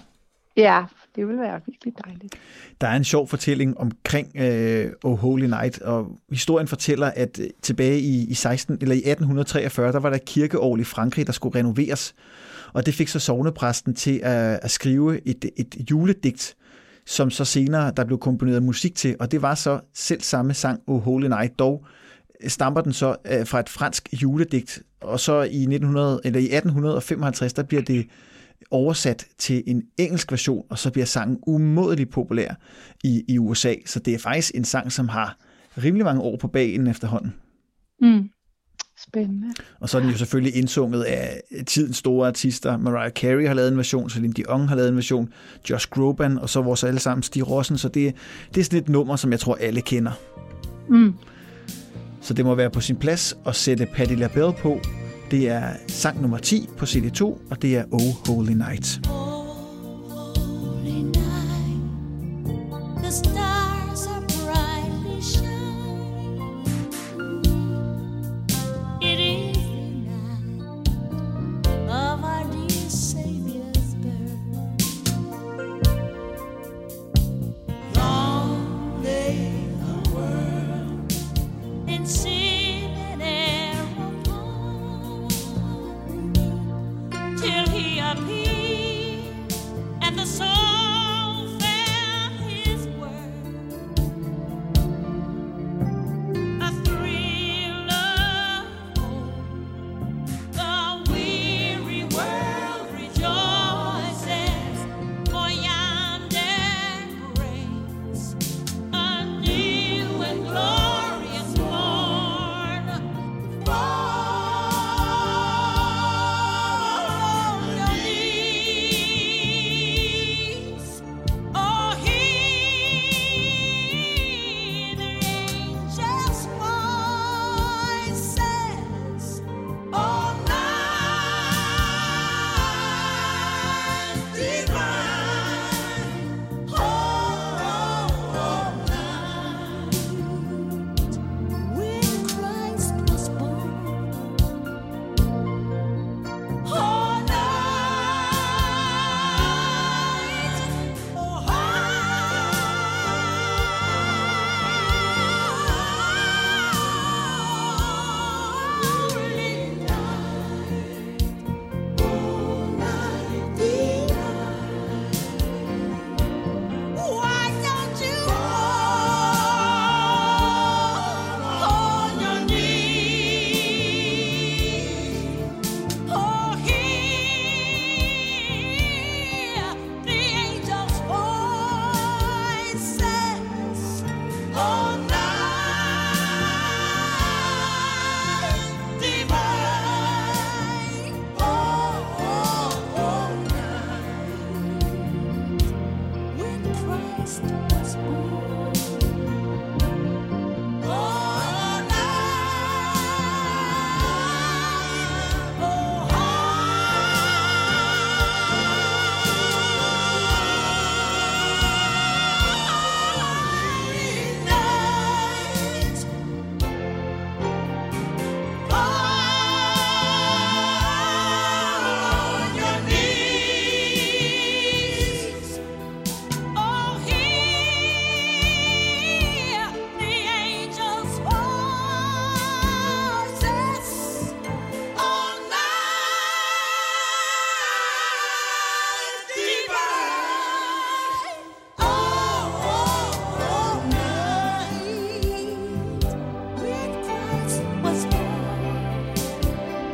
Ja, 0.57 0.83
det 1.15 1.27
vil 1.27 1.39
være 1.39 1.61
virkelig 1.65 1.93
dejligt. 2.05 2.35
Der 2.81 2.87
er 2.87 2.95
en 2.95 3.03
sjov 3.03 3.27
fortælling 3.27 3.77
omkring 3.77 4.37
øh, 4.37 4.91
Oh 5.03 5.19
Holy 5.19 5.45
Night, 5.45 5.79
og 5.79 6.07
historien 6.29 6.67
fortæller, 6.67 7.07
at 7.07 7.39
øh, 7.39 7.47
tilbage 7.61 7.99
i, 7.99 8.29
i, 8.29 8.33
16, 8.33 8.77
eller 8.81 8.95
i 8.95 8.97
1843, 8.97 9.91
der 9.91 9.99
var 9.99 10.09
der 10.09 10.15
et 10.15 10.25
kirkeår 10.25 10.77
i 10.77 10.83
Frankrig, 10.83 11.27
der 11.27 11.33
skulle 11.33 11.59
renoveres. 11.59 12.15
Og 12.73 12.85
det 12.85 12.93
fik 12.93 13.07
så 13.07 13.19
sovnepræsten 13.19 13.95
til 13.95 14.19
at, 14.23 14.59
at 14.61 14.71
skrive 14.71 15.27
et, 15.27 15.45
et 15.57 15.75
juledigt, 15.91 16.55
som 17.05 17.29
så 17.29 17.45
senere 17.45 17.91
der 17.97 18.05
blev 18.05 18.19
komponeret 18.19 18.63
musik 18.63 18.95
til, 18.95 19.15
og 19.19 19.31
det 19.31 19.41
var 19.41 19.55
så 19.55 19.79
selv 19.93 20.21
samme 20.21 20.53
sang 20.53 20.81
Oh 20.87 21.01
Holy 21.01 21.27
Night, 21.27 21.59
dog 21.59 21.85
øh, 22.43 22.49
stammer 22.49 22.81
den 22.81 22.93
så 22.93 23.15
øh, 23.31 23.47
fra 23.47 23.59
et 23.59 23.69
fransk 23.69 24.09
juledigt, 24.13 24.79
og 25.01 25.19
så 25.19 25.41
i, 25.41 25.61
1900, 25.61 26.21
eller 26.23 26.39
i 26.39 26.43
1855, 26.43 27.53
der 27.53 27.63
bliver 27.63 27.81
det 27.81 28.07
oversat 28.71 29.25
til 29.37 29.63
en 29.67 29.83
engelsk 29.97 30.31
version, 30.31 30.65
og 30.69 30.79
så 30.79 30.91
bliver 30.91 31.05
sangen 31.05 31.39
umådeligt 31.47 32.11
populær 32.11 32.53
i, 33.03 33.23
i 33.27 33.37
USA. 33.37 33.73
Så 33.85 33.99
det 33.99 34.13
er 34.13 34.19
faktisk 34.19 34.51
en 34.55 34.65
sang, 34.65 34.91
som 34.91 35.09
har 35.09 35.37
rimelig 35.83 36.05
mange 36.05 36.21
år 36.21 36.37
på 36.37 36.47
bagen 36.47 36.87
efterhånden. 36.87 37.33
Mm. 38.01 38.29
Spændende. 39.07 39.47
Og 39.79 39.89
så 39.89 39.97
er 39.97 40.01
den 40.01 40.11
jo 40.11 40.17
selvfølgelig 40.17 40.55
indsunget 40.55 41.03
af 41.03 41.41
tidens 41.67 41.97
store 41.97 42.27
artister. 42.27 42.77
Mariah 42.77 43.11
Carey 43.11 43.47
har 43.47 43.53
lavet 43.53 43.71
en 43.71 43.77
version, 43.77 44.09
Celine 44.09 44.33
Dion 44.33 44.67
har 44.67 44.75
lavet 44.75 44.89
en 44.89 44.95
version, 44.95 45.29
Josh 45.69 45.89
Groban, 45.89 46.37
og 46.37 46.49
så 46.49 46.61
vores 46.61 46.83
allesammen 46.83 47.23
Stig 47.23 47.49
Rossen. 47.49 47.77
Så 47.77 47.89
det, 47.89 48.15
det 48.55 48.59
er 48.59 48.63
sådan 48.63 48.79
et 48.79 48.89
nummer, 48.89 49.15
som 49.15 49.31
jeg 49.31 49.39
tror 49.39 49.55
alle 49.55 49.81
kender. 49.81 50.11
Mm. 50.89 51.13
Så 52.21 52.33
det 52.33 52.45
må 52.45 52.55
være 52.55 52.69
på 52.69 52.81
sin 52.81 52.95
plads 52.95 53.37
at 53.45 53.55
sætte 53.55 53.85
Patti 53.85 54.15
LaBelle 54.15 54.53
på. 54.61 54.79
Det 55.31 55.49
er 55.49 55.63
sang 55.87 56.21
nummer 56.21 56.37
10 56.37 56.69
på 56.77 56.85
CD2, 56.85 57.23
og 57.23 57.61
det 57.61 57.77
er 57.77 57.83
Oh 57.91 58.27
Holy 58.27 58.53
Night. 58.53 58.99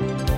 Oh, 0.05 0.32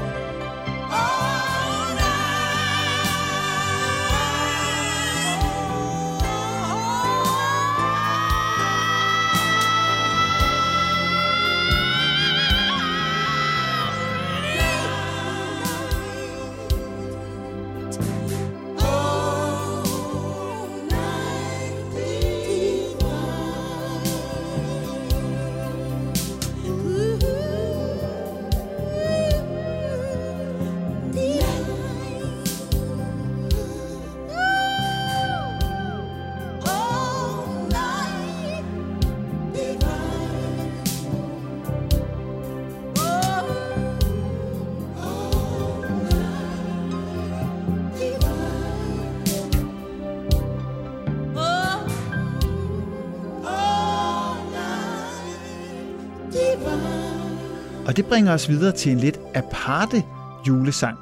Og 57.95 57.97
det 57.97 58.05
bringer 58.05 58.33
os 58.33 58.49
videre 58.49 58.71
til 58.71 58.91
en 58.91 58.97
lidt 58.97 59.19
aparte 59.35 60.03
julesang. 60.47 60.97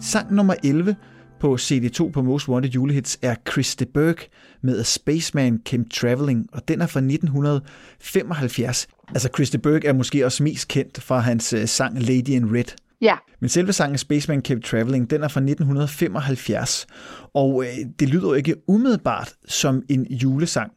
Sang 0.00 0.34
nummer 0.34 0.54
11 0.64 0.96
på 1.40 1.54
CD2 1.54 2.10
på 2.10 2.22
Most 2.22 2.48
Wanted 2.48 2.70
Julehits 2.70 3.18
er 3.22 3.34
Chris 3.52 3.76
de 3.76 3.86
Burgh 3.86 4.22
med 4.62 4.80
A 4.80 4.82
Spaceman 4.82 5.60
Came 5.64 5.84
Traveling, 5.84 6.46
og 6.52 6.68
den 6.68 6.80
er 6.80 6.86
fra 6.86 7.00
1975. 7.00 8.88
Altså 9.08 9.28
Chris 9.34 9.50
de 9.50 9.58
Burgh 9.58 9.84
er 9.84 9.92
måske 9.92 10.24
også 10.24 10.42
mest 10.42 10.68
kendt 10.68 11.02
fra 11.02 11.18
hans 11.18 11.52
øh, 11.52 11.68
sang 11.68 12.02
Lady 12.02 12.28
in 12.28 12.56
Red. 12.56 12.76
Ja, 13.00 13.16
Men 13.40 13.48
selve 13.48 13.72
sangen 13.72 13.98
Spaceman 13.98 14.42
Kept 14.42 14.64
Traveling, 14.64 15.10
den 15.10 15.22
er 15.22 15.28
fra 15.28 15.40
1975, 15.40 16.86
og 17.34 17.64
øh, 17.64 17.86
det 18.00 18.08
lyder 18.08 18.28
jo 18.28 18.34
ikke 18.34 18.54
umiddelbart 18.68 19.34
som 19.48 19.82
en 19.88 20.06
julesang. 20.06 20.72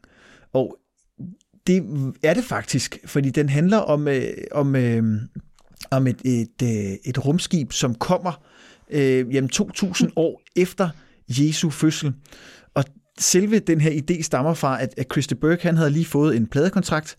Og 0.53 0.77
det 1.67 1.83
er 2.23 2.33
det 2.33 2.43
faktisk, 2.43 2.97
fordi 3.05 3.29
den 3.29 3.49
handler 3.49 3.77
om, 3.77 4.07
øh, 4.07 4.33
om 4.51 4.75
øh, 4.75 5.03
om 5.91 6.07
et, 6.07 6.21
et, 6.25 6.61
øh, 6.63 6.97
et 7.05 7.25
rumskib, 7.25 7.71
som 7.71 7.95
kommer 7.95 8.43
øh, 8.89 9.35
jamen 9.35 9.49
2000 9.49 10.11
år 10.15 10.41
efter 10.55 10.89
Jesu 11.29 11.69
fødsel. 11.69 12.13
Og 12.73 12.83
selve 13.19 13.59
den 13.59 13.81
her 13.81 13.91
idé 13.91 14.21
stammer 14.21 14.53
fra, 14.53 14.81
at, 14.81 14.93
at 14.97 15.07
Christy 15.11 15.33
Burke 15.33 15.63
han 15.63 15.77
havde 15.77 15.89
lige 15.89 16.05
fået 16.05 16.35
en 16.35 16.47
pladekontrakt, 16.47 17.17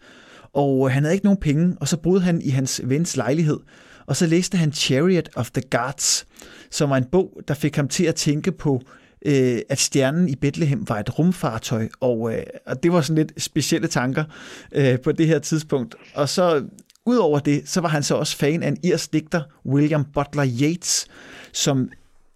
og 0.52 0.86
øh, 0.86 0.92
han 0.92 1.02
havde 1.02 1.14
ikke 1.14 1.26
nogen 1.26 1.40
penge, 1.40 1.76
og 1.80 1.88
så 1.88 1.96
boede 1.96 2.20
han 2.20 2.42
i 2.42 2.48
hans 2.48 2.80
vens 2.84 3.16
lejlighed, 3.16 3.60
og 4.06 4.16
så 4.16 4.26
læste 4.26 4.58
han 4.58 4.72
Chariot 4.72 5.28
of 5.36 5.50
the 5.50 5.62
Gods, 5.70 6.26
som 6.70 6.90
var 6.90 6.96
en 6.96 7.04
bog, 7.12 7.40
der 7.48 7.54
fik 7.54 7.76
ham 7.76 7.88
til 7.88 8.04
at 8.04 8.14
tænke 8.14 8.52
på, 8.52 8.82
øh, 8.82 9.03
Øh, 9.24 9.58
at 9.68 9.78
stjernen 9.78 10.28
i 10.28 10.36
Bethlehem 10.36 10.88
var 10.88 10.98
et 10.98 11.18
rumfartøj, 11.18 11.88
og, 12.00 12.34
øh, 12.34 12.42
og 12.66 12.82
det 12.82 12.92
var 12.92 13.00
sådan 13.00 13.16
lidt 13.16 13.42
specielle 13.42 13.88
tanker 13.88 14.24
øh, 14.72 15.00
på 15.00 15.12
det 15.12 15.26
her 15.26 15.38
tidspunkt. 15.38 15.94
Og 16.14 16.28
så 16.28 16.64
udover 17.06 17.38
det, 17.38 17.68
så 17.68 17.80
var 17.80 17.88
han 17.88 18.02
så 18.02 18.14
også 18.14 18.36
fan 18.36 18.62
af 18.62 18.68
en 18.68 18.76
irsk 18.82 19.12
digter, 19.12 19.42
William 19.66 20.04
Butler 20.04 20.46
Yeats, 20.62 21.06
som 21.52 21.88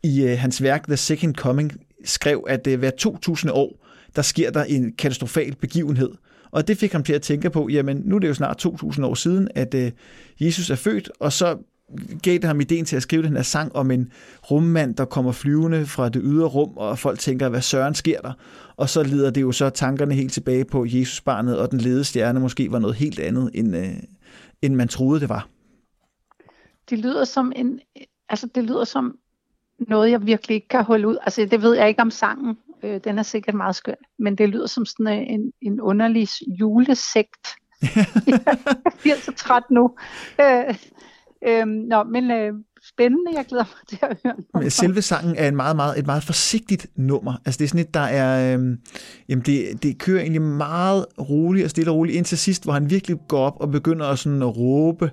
i 0.03 0.23
øh, 0.23 0.39
hans 0.39 0.63
værk 0.63 0.87
The 0.87 0.97
Second 0.97 1.35
Coming 1.35 1.73
skrev, 2.05 2.45
at 2.49 2.67
øh, 2.67 2.79
hver 2.79 2.91
2000 2.91 3.53
år, 3.53 3.87
der 4.17 4.23
sker 4.23 4.51
der 4.51 4.65
en 4.65 4.93
katastrofal 4.93 5.55
begivenhed. 5.55 6.11
Og 6.51 6.69
det 6.69 6.79
fik 6.79 6.93
ham 6.93 7.03
til 7.03 7.13
at 7.13 7.23
tænke 7.23 7.51
på, 7.51 7.69
jamen 7.69 8.03
nu 8.05 8.17
er 8.17 8.21
det 8.21 8.29
jo 8.29 8.35
snart 8.35 8.57
2000 8.57 9.07
år 9.07 9.15
siden, 9.15 9.49
at 9.55 9.75
øh, 9.75 9.93
Jesus 10.41 10.71
er 10.71 10.75
født, 10.75 11.11
og 11.21 11.33
så 11.33 11.59
gav 12.23 12.35
det 12.35 12.45
ham 12.45 12.61
ideen 12.61 12.85
til 12.85 12.97
at 12.97 13.03
skrive 13.03 13.23
den 13.23 13.37
her 13.37 13.43
sang 13.43 13.77
om 13.77 13.91
en 13.91 14.13
rummand, 14.51 14.95
der 14.95 15.05
kommer 15.05 15.33
flyvende 15.33 15.87
fra 15.87 16.09
det 16.09 16.23
ydre 16.25 16.47
rum, 16.47 16.77
og 16.77 16.99
folk 16.99 17.19
tænker, 17.19 17.49
hvad 17.49 17.63
søren 17.63 17.95
sker 17.95 18.21
der? 18.21 18.33
Og 18.77 18.89
så 18.89 19.03
leder 19.03 19.31
det 19.31 19.41
jo 19.41 19.53
så 19.53 19.71
tankerne 19.71 20.15
helt 20.15 20.33
tilbage 20.33 20.65
på 20.65 20.85
Jesusbarnet, 20.85 21.59
og 21.59 21.71
den 21.71 21.81
ledede 21.81 22.05
stjerne 22.05 22.41
måske 22.41 22.73
var 22.73 22.79
noget 22.79 22.97
helt 22.97 23.19
andet, 23.19 23.51
end, 23.55 23.77
øh, 23.77 23.89
end 24.63 24.75
man 24.75 24.89
troede, 24.89 25.21
det 25.21 25.29
var. 25.29 25.49
Det 26.91 26.99
lyder 26.99 27.25
som 27.25 27.53
en, 27.57 27.81
altså 28.29 28.49
det 28.55 28.65
lyder 28.65 28.85
som 28.85 29.19
noget, 29.79 30.11
jeg 30.11 30.27
virkelig 30.27 30.55
ikke 30.55 30.69
kan 30.69 30.85
holde 30.85 31.09
ud. 31.09 31.17
Altså 31.23 31.45
det 31.51 31.63
ved 31.63 31.77
jeg 31.77 31.89
ikke 31.89 32.03
om 32.03 32.11
sangen. 32.11 32.59
Øh, 32.83 33.01
den 33.05 33.19
er 33.19 33.23
sikkert 33.23 33.55
meget 33.55 33.77
skøn. 33.77 33.95
Men 34.19 34.39
det 34.39 34.49
lyder 34.49 34.67
som 34.67 34.87
sådan 34.87 35.27
en, 35.31 35.53
en 35.63 35.81
underlig 35.81 36.29
julesekt. 36.61 37.49
jeg 38.27 38.93
bliver 39.01 39.17
så 39.17 39.33
træt 39.33 39.63
nu. 39.71 39.95
Øh, 40.41 40.75
øh, 41.47 41.67
nå, 41.67 42.05
men 42.05 42.31
øh, 42.31 42.53
spændende. 42.83 43.33
Jeg 43.37 43.45
glæder 43.49 43.65
mig 43.65 43.87
til 43.91 43.99
at 44.03 44.17
høre 44.25 44.35
noget. 44.55 44.73
Selve 44.73 45.03
sangen 45.03 45.37
er 45.37 45.49
en 45.49 45.57
meget, 45.57 45.77
meget, 45.77 45.99
et 45.99 46.07
meget 46.07 46.23
forsigtigt 46.23 46.87
nummer. 46.97 47.33
Altså 47.45 47.59
det 47.59 47.65
er 47.65 47.69
sådan 47.69 47.81
et, 47.81 47.95
der 47.95 48.01
er, 48.01 48.55
øhm, 48.55 48.77
jamen 49.29 49.43
det, 49.47 49.83
det 49.83 49.99
kører 49.99 50.21
egentlig 50.21 50.43
meget 50.43 51.07
roligt 51.19 51.65
og 51.65 51.71
stille 51.71 51.91
og 51.91 51.97
roligt 51.97 52.17
indtil 52.17 52.39
sidst, 52.39 52.65
hvor 52.65 52.73
han 52.73 52.91
virkelig 52.91 53.17
går 53.29 53.47
op 53.47 53.57
og 53.61 53.71
begynder 53.71 54.07
at, 54.07 54.19
sådan 54.19 54.43
at 54.43 54.57
råbe 54.57 55.11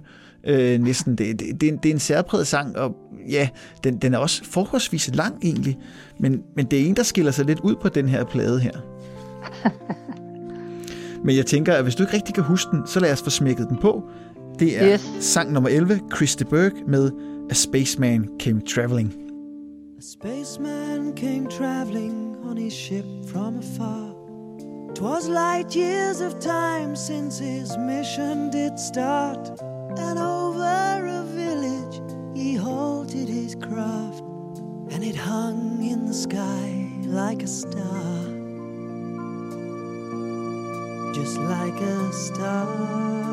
øh, 0.48 0.80
næsten. 0.80 1.16
Det, 1.16 1.40
det, 1.40 1.62
det, 1.62 1.70
er 1.70 1.74
en, 1.74 1.78
det 1.78 1.90
er 1.90 1.94
en 1.94 2.00
særpræget 2.00 2.48
sang, 2.48 2.78
og 2.78 2.96
ja, 3.30 3.50
den, 3.84 3.98
den 3.98 4.14
er 4.14 4.18
også 4.18 4.44
forholdsvis 4.44 5.16
lang 5.16 5.36
egentlig, 5.44 5.78
men, 6.20 6.42
men 6.56 6.66
det 6.66 6.82
er 6.82 6.86
en, 6.86 6.96
der 6.96 7.04
skiller 7.04 7.32
sig 7.32 7.46
lidt 7.46 7.60
ud 7.60 7.76
på 7.76 7.90
den 7.90 8.10
her 8.10 8.24
plade 8.24 8.60
her. 8.60 8.72
Men 11.26 11.36
jeg 11.36 11.46
tænker, 11.46 11.74
at 11.74 11.84
hvis 11.84 11.96
du 11.96 12.04
ikke 12.04 12.14
rigtig 12.14 12.36
kan 12.36 12.44
huske 12.44 12.72
den, 12.72 12.88
så 12.88 13.00
lad 13.00 13.12
os 13.12 13.22
få 13.22 13.30
smækket 13.30 13.70
den 13.70 13.78
på. 13.78 14.04
Det 14.60 14.82
er 14.84 14.92
Yes. 14.92 15.02
sang 15.20 15.52
nummer 15.54 15.70
11, 15.70 16.00
Chris 16.16 16.36
de 16.36 16.46
Burgh 16.46 16.76
med 16.88 17.12
A 17.50 17.54
Spaceman 17.54 18.28
Came 18.40 18.62
Traveling. 18.62 19.14
A 19.98 20.02
spaceman 20.02 21.14
came 21.16 21.48
traveling 21.50 22.36
on 22.50 22.58
his 22.58 22.74
ship 22.74 23.06
from 23.28 23.58
afar. 23.58 24.12
'Twas 24.96 25.28
light 25.28 25.76
years 25.76 26.22
of 26.22 26.34
time 26.40 26.96
since 26.96 27.44
his 27.44 27.70
mission 27.78 28.52
did 28.52 28.72
start. 28.94 29.50
And 29.98 30.20
over 30.20 31.08
a 31.20 31.24
village 31.36 32.02
he 32.36 32.56
halted 32.56 33.30
his 33.30 33.56
craft, 33.56 34.24
and 34.92 35.04
it 35.04 35.16
hung 35.16 35.84
in 35.92 36.06
the 36.06 36.14
sky 36.14 36.90
like 37.08 37.44
a 37.44 37.48
star. 37.48 38.24
Just 41.14 41.38
like 41.38 41.82
a 41.82 42.14
star. 42.14 43.25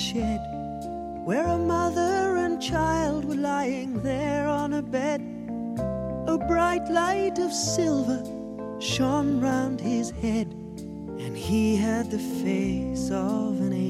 Shed 0.00 0.40
where 1.24 1.46
a 1.46 1.58
mother 1.58 2.36
and 2.36 2.60
child 2.60 3.26
were 3.26 3.34
lying 3.34 4.02
there 4.02 4.48
on 4.48 4.72
a 4.72 4.82
bed. 4.82 5.20
A 6.26 6.38
bright 6.38 6.88
light 6.88 7.38
of 7.38 7.52
silver 7.52 8.22
shone 8.80 9.40
round 9.40 9.78
his 9.80 10.10
head, 10.10 10.48
and 11.22 11.36
he 11.36 11.76
had 11.76 12.10
the 12.10 12.18
face 12.18 13.10
of 13.10 13.60
an 13.60 13.74
angel. 13.74 13.89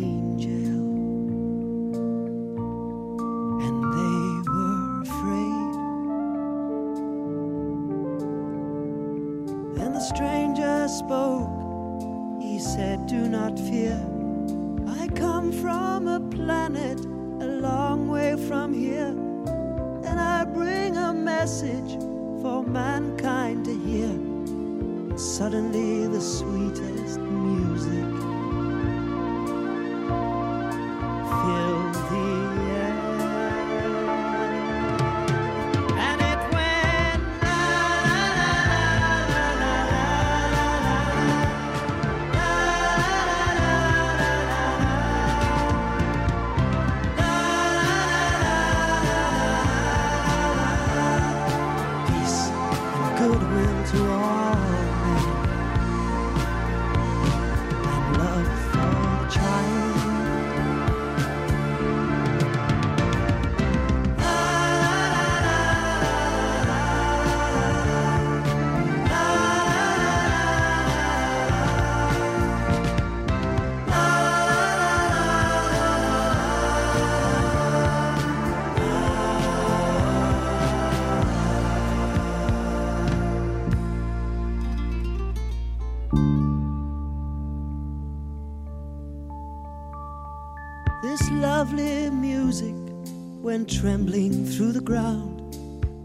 Went 93.50 93.68
trembling 93.68 94.46
through 94.46 94.70
the 94.70 94.80
ground, 94.80 95.56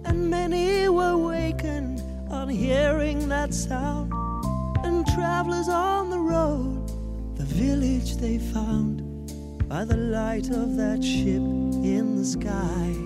and 0.03 0.31
many 0.31 0.89
were 0.89 1.15
wakened 1.15 2.01
on 2.31 2.49
hearing 2.49 3.29
that 3.29 3.53
sound. 3.53 4.11
And 4.83 5.05
travelers 5.05 5.69
on 5.69 6.09
the 6.09 6.17
road, 6.17 6.87
the 7.37 7.43
village 7.43 8.15
they 8.15 8.39
found 8.39 9.03
by 9.69 9.85
the 9.85 9.95
light 9.95 10.49
of 10.49 10.75
that 10.77 11.03
ship 11.03 11.45
in 11.93 12.15
the 12.15 12.25
sky, 12.25 13.04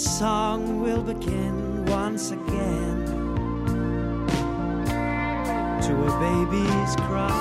this 0.00 0.18
song 0.18 0.80
will 0.80 1.02
begin 1.02 1.84
once 1.84 2.30
again 2.30 3.04
to 5.82 5.92
a 5.92 6.12
baby's 6.18 6.96
cry. 7.06 7.39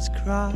Baby's 0.00 0.08
cry. 0.24 0.52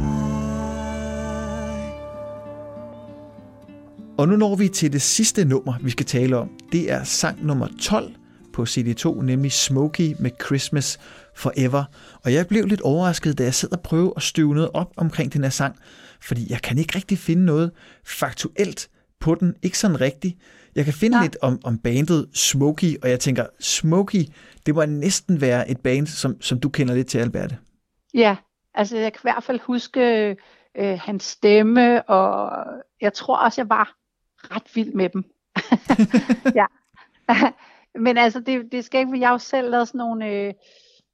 Og 4.18 4.28
nu 4.28 4.36
når 4.36 4.56
vi 4.56 4.68
til 4.68 4.92
det 4.92 5.02
sidste 5.02 5.44
nummer, 5.44 5.74
vi 5.80 5.90
skal 5.90 6.06
tale 6.06 6.36
om. 6.36 6.50
Det 6.72 6.92
er 6.92 7.04
sang 7.04 7.46
nummer 7.46 7.68
12 7.80 8.14
på 8.52 8.62
CD2, 8.62 9.22
nemlig 9.22 9.52
Smokey 9.52 10.14
med 10.18 10.30
Christmas 10.44 10.98
Forever. 11.36 11.84
Og 12.24 12.32
jeg 12.32 12.46
blev 12.46 12.66
lidt 12.66 12.80
overrasket, 12.80 13.38
da 13.38 13.44
jeg 13.44 13.54
sad 13.54 13.72
og 13.72 13.80
prøvede 13.80 14.12
at 14.16 14.22
støve 14.22 14.54
noget 14.54 14.70
op 14.74 14.92
omkring 14.96 15.32
den 15.32 15.42
her 15.42 15.50
sang, 15.50 15.76
fordi 16.20 16.46
jeg 16.50 16.62
kan 16.62 16.78
ikke 16.78 16.96
rigtig 16.96 17.18
finde 17.18 17.44
noget 17.44 17.70
faktuelt 18.06 18.88
på 19.20 19.34
den. 19.34 19.54
Ikke 19.62 19.78
sådan 19.78 20.00
rigtigt. 20.00 20.38
Jeg 20.74 20.84
kan 20.84 20.94
finde 20.94 21.16
Nej. 21.16 21.24
lidt 21.24 21.36
om, 21.42 21.60
om 21.64 21.78
bandet 21.78 22.26
Smokey, 22.32 22.96
og 23.02 23.10
jeg 23.10 23.20
tænker, 23.20 23.46
Smokey, 23.60 24.24
det 24.66 24.74
må 24.74 24.84
næsten 24.84 25.40
være 25.40 25.70
et 25.70 25.80
band, 25.80 26.06
som, 26.06 26.36
som 26.40 26.60
du 26.60 26.68
kender 26.68 26.94
lidt 26.94 27.06
til, 27.06 27.18
Alberte. 27.18 27.56
Ja, 28.14 28.36
altså 28.74 28.96
jeg 28.96 29.12
kan 29.12 29.20
i 29.20 29.28
hvert 29.32 29.44
fald 29.44 29.60
huske 29.60 30.36
øh, 30.74 30.98
hans 30.98 31.24
stemme, 31.24 32.08
og 32.08 32.66
jeg 33.00 33.12
tror 33.12 33.36
også, 33.36 33.60
jeg 33.60 33.68
var 33.68 33.94
ret 34.54 34.74
vild 34.74 34.92
med 34.92 35.08
dem. 35.08 35.24
ja. 36.60 36.66
Men 38.04 38.18
altså, 38.18 38.40
det, 38.40 38.72
det 38.72 38.84
skal 38.84 39.00
ikke, 39.00 39.20
jeg 39.20 39.28
har 39.28 39.34
jo 39.34 39.38
selv 39.38 39.70
lavet 39.70 39.88
sådan 39.88 39.98
nogle 39.98 40.28
øh, 40.28 40.54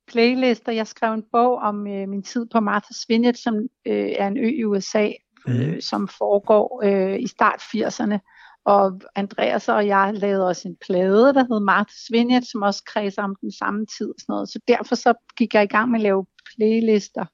playlister. 0.07 0.73
Jeg 0.73 0.87
skrev 0.87 1.15
en 1.15 1.25
bog 1.33 1.59
om 1.59 1.87
øh, 1.87 2.09
min 2.09 2.23
tid 2.23 2.47
på 2.53 2.59
Martha's 2.59 3.05
Vineyard, 3.09 3.35
som 3.35 3.55
øh, 3.87 4.13
er 4.19 4.27
en 4.27 4.39
ø 4.39 4.49
i 4.49 4.65
USA, 4.65 5.11
øh, 5.49 5.83
som 5.83 6.09
foregår 6.09 6.83
øh, 6.85 7.21
i 7.21 7.27
start 7.27 7.61
80'erne. 7.61 8.19
Og 8.65 9.01
Andreas 9.15 9.69
og 9.69 9.87
jeg 9.87 10.11
lavede 10.15 10.49
også 10.49 10.69
en 10.69 10.77
plade, 10.87 11.35
der 11.35 11.45
hed 11.45 11.69
Martha's 11.71 12.09
Vineyard, 12.11 12.43
som 12.43 12.63
også 12.63 12.83
kredser 12.87 13.23
om 13.23 13.37
den 13.41 13.53
samme 13.53 13.87
tid. 13.87 14.09
Og 14.09 14.15
sådan 14.19 14.33
noget. 14.33 14.49
Så 14.49 14.61
derfor 14.69 14.95
så 14.95 15.15
gik 15.37 15.55
jeg 15.55 15.63
i 15.63 15.67
gang 15.67 15.91
med 15.91 15.99
at 15.99 16.03
lave 16.03 16.27
playlister 16.57 17.25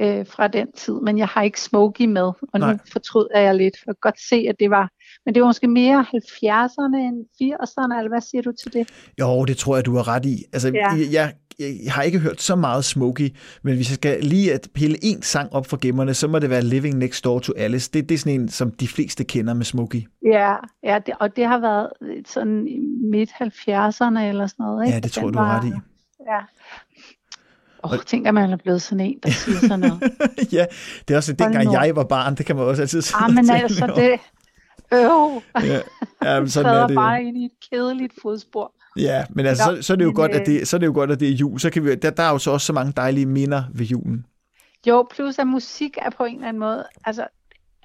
øh, 0.00 0.26
fra 0.26 0.48
den 0.48 0.72
tid. 0.72 0.94
Men 1.02 1.18
jeg 1.18 1.26
har 1.28 1.42
ikke 1.42 1.60
Smokey 1.60 2.06
med, 2.06 2.22
og 2.22 2.60
Nej. 2.60 2.72
nu 2.72 2.78
fortryder 2.92 3.40
jeg 3.40 3.54
lidt. 3.54 3.74
Jeg 3.86 3.94
kan 3.94 4.00
godt 4.00 4.20
se, 4.28 4.46
at 4.48 4.54
det 4.60 4.70
var... 4.70 4.90
Men 5.24 5.34
det 5.34 5.42
var 5.42 5.48
måske 5.48 5.68
mere 5.68 6.04
70'erne 6.14 6.96
end 6.96 7.24
80'erne, 7.42 7.98
eller 7.98 8.08
hvad 8.08 8.20
siger 8.20 8.42
du 8.42 8.52
til 8.62 8.72
det? 8.72 8.88
Jo, 9.20 9.44
det 9.44 9.56
tror 9.56 9.76
jeg, 9.76 9.86
du 9.86 9.96
har 9.96 10.08
ret 10.08 10.24
i. 10.26 10.36
Altså, 10.52 10.68
Ja. 10.74 10.88
jeg, 10.90 11.08
jeg, 11.12 11.32
jeg 11.84 11.92
har 11.92 12.02
ikke 12.02 12.18
hørt 12.18 12.42
så 12.42 12.56
meget 12.56 12.84
Smokey, 12.84 13.28
men 13.62 13.74
hvis 13.76 13.90
jeg 13.90 13.94
skal 13.94 14.20
lige 14.24 14.54
at 14.54 14.68
pille 14.74 14.96
en 15.02 15.22
sang 15.22 15.52
op 15.52 15.66
for 15.66 15.76
gemmerne, 15.76 16.14
så 16.14 16.28
må 16.28 16.38
det 16.38 16.50
være 16.50 16.62
Living 16.62 16.98
Next 16.98 17.24
Door 17.24 17.38
to 17.38 17.52
Alice. 17.56 17.90
Det, 17.92 18.08
det 18.08 18.14
er 18.14 18.18
sådan 18.18 18.40
en, 18.40 18.48
som 18.48 18.70
de 18.70 18.88
fleste 18.88 19.24
kender 19.24 19.54
med 19.54 19.64
Smokey. 19.64 20.02
Ja, 20.24 20.54
ja 20.84 20.98
det, 21.06 21.14
og 21.20 21.36
det 21.36 21.46
har 21.46 21.58
været 21.58 21.88
sådan 22.26 22.68
midt 23.10 23.30
70'erne 23.30 24.20
eller 24.20 24.46
sådan 24.46 24.54
noget. 24.58 24.86
Ikke? 24.86 24.94
Ja, 24.94 25.00
det 25.00 25.12
tror 25.12 25.22
den 25.22 25.32
du 25.32 25.38
har 25.38 25.60
ret 25.60 25.64
i. 25.64 25.72
Ja. 26.30 26.40
Åh, 27.86 27.92
oh, 27.92 27.98
tænk, 28.06 28.26
at 28.26 28.34
man 28.34 28.52
er 28.52 28.56
blevet 28.56 28.82
sådan 28.82 29.06
en, 29.06 29.18
der 29.22 29.30
siger 29.30 29.58
sådan 29.58 29.80
noget. 29.80 30.02
ja, 30.56 30.66
det 31.08 31.14
er 31.14 31.16
også 31.16 31.34
Hold 31.38 31.52
dengang 31.52 31.72
jeg 31.72 31.96
var 31.96 32.04
barn, 32.04 32.34
det 32.34 32.46
kan 32.46 32.56
man 32.56 32.64
også 32.64 32.82
altid 32.82 33.02
sidde 33.02 33.24
ah, 33.24 33.34
men 33.34 33.50
altså, 33.50 33.92
det... 33.96 34.20
Øv, 34.92 35.42
Ja, 35.64 35.80
ja 36.22 36.40
men 36.40 36.50
sådan 36.54 36.74
er 36.74 36.86
det 36.86 36.94
bare 36.94 37.22
ind 37.22 37.36
i 37.36 37.44
et 37.44 37.70
kedeligt 37.70 38.12
fodspor. 38.22 38.72
Ja, 38.96 39.24
men 39.30 39.46
altså, 39.46 39.70
Nå, 39.70 39.76
så, 39.76 39.82
så, 39.82 39.92
er 39.92 39.96
det 39.96 40.04
jo 40.04 40.08
men, 40.08 40.14
godt, 40.14 40.30
at 40.32 40.40
øh, 40.40 40.46
det, 40.46 40.68
så 40.68 40.76
er 40.76 40.78
det 40.78 40.86
jo 40.86 40.92
godt, 40.92 41.10
at 41.10 41.20
det 41.20 41.28
er 41.28 41.32
jul. 41.32 41.60
Så 41.60 41.70
kan 41.70 41.84
vi, 41.84 41.94
der, 41.94 42.10
der 42.10 42.22
er 42.22 42.30
jo 42.30 42.38
så 42.38 42.50
også 42.50 42.66
så 42.66 42.72
mange 42.72 42.92
dejlige 42.96 43.26
minder 43.26 43.62
ved 43.74 43.86
julen. 43.86 44.26
Jo, 44.86 45.06
plus 45.14 45.38
at 45.38 45.46
musik 45.46 45.98
er 46.02 46.10
på 46.10 46.24
en 46.24 46.34
eller 46.34 46.48
anden 46.48 46.60
måde, 46.60 46.84
altså, 47.04 47.26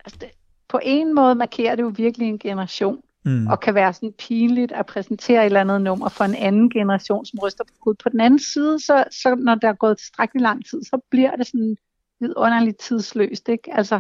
altså 0.06 0.18
det, 0.22 0.30
på 0.70 0.80
en 0.84 1.16
måde 1.16 1.36
markerer 1.36 1.76
det 1.76 1.84
jo 1.84 1.94
virkelig 1.96 2.28
en 2.28 2.40
generation, 2.40 2.98
Mm. 3.26 3.48
og 3.48 3.60
kan 3.60 3.76
være 3.76 3.94
sådan 3.94 4.14
pinligt 4.20 4.72
at 4.72 4.86
præsentere 4.86 5.42
et 5.42 5.46
eller 5.46 5.62
andet 5.62 5.82
nummer 5.82 6.10
for 6.10 6.24
en 6.24 6.36
anden 6.36 6.70
generation, 6.70 7.26
som 7.26 7.40
ryster 7.44 7.64
på 7.64 7.74
hovedet. 7.84 8.02
På 8.04 8.10
den 8.10 8.22
anden 8.22 8.40
side, 8.40 8.80
så, 8.80 9.04
så 9.12 9.36
når 9.36 9.56
der 9.56 9.68
er 9.70 9.74
gået 9.74 9.98
tilstrækkeligt 9.98 10.42
lang 10.44 10.66
tid, 10.70 10.84
så 10.84 11.02
bliver 11.12 11.36
det 11.36 11.48
sådan 11.48 11.76
vidunderligt 12.20 12.80
tidsløst, 12.80 13.50
ikke? 13.50 13.70
Altså, 13.78 14.00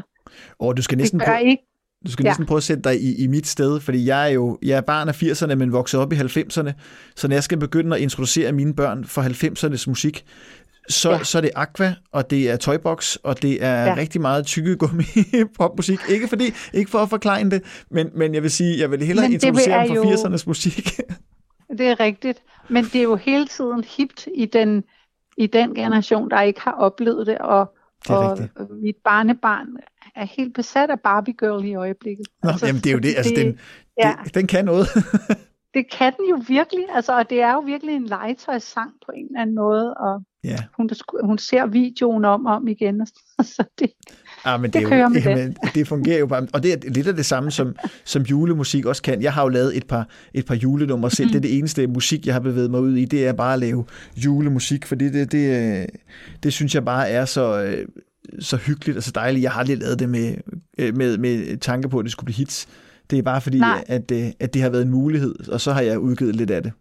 Og 0.59 0.77
du 0.77 0.81
skal 0.81 0.97
det 0.97 1.01
næsten 1.01 1.19
gør 1.19 1.25
prøve, 1.25 1.43
ikke, 1.49 1.63
du 2.05 2.11
skal 2.11 2.23
Ja. 2.23 2.29
næsten 2.29 2.45
prøve 2.45 2.57
at 2.57 2.63
sætte 2.63 2.83
dig 2.83 3.01
i, 3.01 3.23
i 3.23 3.27
mit 3.27 3.47
sted, 3.47 3.79
fordi 3.79 4.05
jeg 4.05 4.23
er 4.29 4.33
jo 4.33 4.57
jeg 4.63 4.77
er 4.77 4.81
barn 4.81 5.09
af 5.09 5.23
80'erne, 5.23 5.55
men 5.55 5.71
vokset 5.73 5.99
op 5.99 6.13
i 6.13 6.15
90'erne. 6.15 6.71
Så 7.15 7.27
når 7.27 7.35
jeg 7.35 7.43
skal 7.43 7.57
begynde 7.57 7.95
at 7.95 8.01
introducere 8.01 8.51
mine 8.51 8.73
børn 8.75 9.05
for 9.05 9.21
90'ernes 9.21 9.83
musik, 9.87 10.25
så, 10.89 11.11
ja. 11.11 11.23
Så 11.23 11.37
er 11.37 11.41
det 11.41 11.51
Aqua, 11.55 11.93
og 12.11 12.29
det 12.29 12.49
er 12.49 12.57
Toybox, 12.57 13.15
og 13.15 13.41
det 13.41 13.63
er 13.63 13.85
ja. 13.85 13.95
Rigtig 13.97 14.21
meget 14.21 14.45
tykkegummi 14.45 15.03
popmusik. 15.57 15.99
Ikke, 16.09 16.27
fordi, 16.27 16.43
ikke 16.73 16.91
for 16.91 16.99
at 16.99 17.09
forklare 17.09 17.43
det, 17.49 17.63
men, 17.91 18.09
men 18.15 18.33
jeg 18.33 18.43
vil 18.43 18.51
sige, 18.51 18.79
jeg 18.79 18.91
vil 18.91 19.03
hellere 19.03 19.29
Men 19.29 19.39
det 19.39 19.43
introducere 19.47 19.73
er 19.83 19.87
dem 19.87 19.95
for 19.95 20.11
jo- 20.11 20.15
80'ernes 20.35 20.43
musik. 20.47 20.99
det 21.77 21.87
er 21.87 21.99
rigtigt. 21.99 22.39
Men 22.69 22.83
det 22.83 22.95
er 22.95 23.03
jo 23.03 23.15
hele 23.15 23.47
tiden 23.47 23.83
hipt 23.97 24.27
i 24.35 24.45
den, 24.45 24.83
i 25.37 25.47
den 25.47 25.75
generation, 25.75 26.29
der 26.29 26.41
ikke 26.41 26.61
har 26.61 26.71
oplevet 26.71 27.27
det, 27.27 27.37
og, 27.37 27.73
Det 28.07 28.15
og 28.15 28.31
rigtigt. 28.31 28.81
mit 28.81 28.95
barnebarn 29.03 29.67
er 30.15 30.25
helt 30.25 30.53
besat 30.53 30.89
af 30.89 30.99
Barbie 30.99 31.33
Girl 31.39 31.65
i 31.65 31.75
øjeblikket. 31.75 32.25
Nå, 32.43 32.49
altså, 32.49 32.65
jamen 32.65 32.81
det 32.81 32.89
er 32.89 32.93
jo 32.93 32.99
det, 32.99 33.13
altså 33.17 33.33
den, 33.35 33.59
ja. 34.03 34.13
det, 34.23 34.33
den 34.35 34.47
kan 34.47 34.65
noget. 34.65 34.87
Det 35.73 35.91
kan 35.91 36.13
den 36.17 36.29
jo 36.29 36.43
virkelig, 36.47 36.85
altså, 36.95 37.17
og 37.17 37.29
det 37.29 37.41
er 37.41 37.53
jo 37.53 37.59
virkelig 37.59 37.95
en 37.95 38.05
legetøjssang 38.05 38.91
på 39.05 39.11
en 39.15 39.25
eller 39.25 39.41
anden 39.41 39.55
måde, 39.55 39.93
og 39.93 40.23
ja. 40.43 40.57
hun, 40.77 40.89
hun 41.23 41.37
ser 41.37 41.65
videoen 41.65 42.25
om 42.25 42.45
og 42.45 42.55
om 42.55 42.67
igen, 42.67 43.01
og 43.37 43.45
så 43.55 43.63
det, 43.79 43.91
Ja, 44.45 44.57
men 44.57 44.63
det, 44.63 44.73
Det 44.73 44.83
er 44.83 44.89
kører 44.89 45.01
jo, 45.01 45.09
med 45.09 45.21
jamen, 45.21 45.55
det 45.75 45.87
fungerer 45.87 46.19
jo 46.19 46.27
bare. 46.27 46.47
Og 46.53 46.63
det 46.63 46.73
er 46.73 46.89
lidt 46.89 47.07
af 47.07 47.15
det 47.15 47.25
samme, 47.25 47.51
som, 47.51 47.75
som 48.05 48.21
julemusik 48.21 48.85
også 48.85 49.01
kan. 49.01 49.21
Jeg 49.21 49.33
har 49.33 49.41
jo 49.41 49.49
lavet 49.49 49.77
et 49.77 49.87
par, 49.87 50.07
et 50.33 50.45
par 50.45 50.55
julenumre 50.55 51.11
selv. 51.11 51.27
Mm. 51.27 51.31
Det 51.31 51.37
er 51.37 51.41
det 51.41 51.57
eneste 51.57 51.87
musik, 51.87 52.25
jeg 52.25 52.35
har 52.35 52.39
bevæget 52.39 52.71
mig 52.71 52.81
ud 52.81 52.95
i. 52.95 53.05
Det 53.05 53.27
er 53.27 53.33
bare 53.33 53.53
at 53.53 53.59
lave 53.59 53.85
julemusik, 54.15 54.85
for 54.85 54.95
det, 54.95 55.13
det, 55.13 55.31
det, 55.31 55.79
øh, 55.81 55.87
det 56.43 56.53
synes 56.53 56.75
jeg 56.75 56.85
bare 56.85 57.09
er 57.09 57.25
så, 57.25 57.63
øh, 57.63 57.87
så 58.39 58.57
hyggeligt 58.57 58.97
og 58.97 59.03
så 59.03 59.11
dejligt. 59.15 59.43
Jeg 59.43 59.51
har 59.51 59.59
aldrig 59.59 59.77
lavet 59.77 59.99
det 59.99 60.09
med, 60.09 60.35
øh, 60.77 60.97
med, 60.97 61.17
med 61.17 61.57
tanke 61.57 61.89
på, 61.89 61.99
at 61.99 62.03
det 62.03 62.11
skulle 62.11 62.25
blive 62.25 62.37
hits. 62.37 62.67
Det 63.11 63.19
er 63.19 63.23
bare 63.23 63.41
fordi, 63.41 63.59
Nej. 63.59 63.83
at, 63.87 64.11
øh, 64.11 64.25
at 64.39 64.53
det 64.53 64.61
har 64.61 64.69
været 64.69 64.81
en 64.83 64.89
mulighed, 64.91 65.49
og 65.49 65.61
så 65.61 65.71
har 65.71 65.81
jeg 65.81 65.99
udgivet 65.99 66.35
lidt 66.35 66.51
af 66.51 66.63
det. 66.63 66.73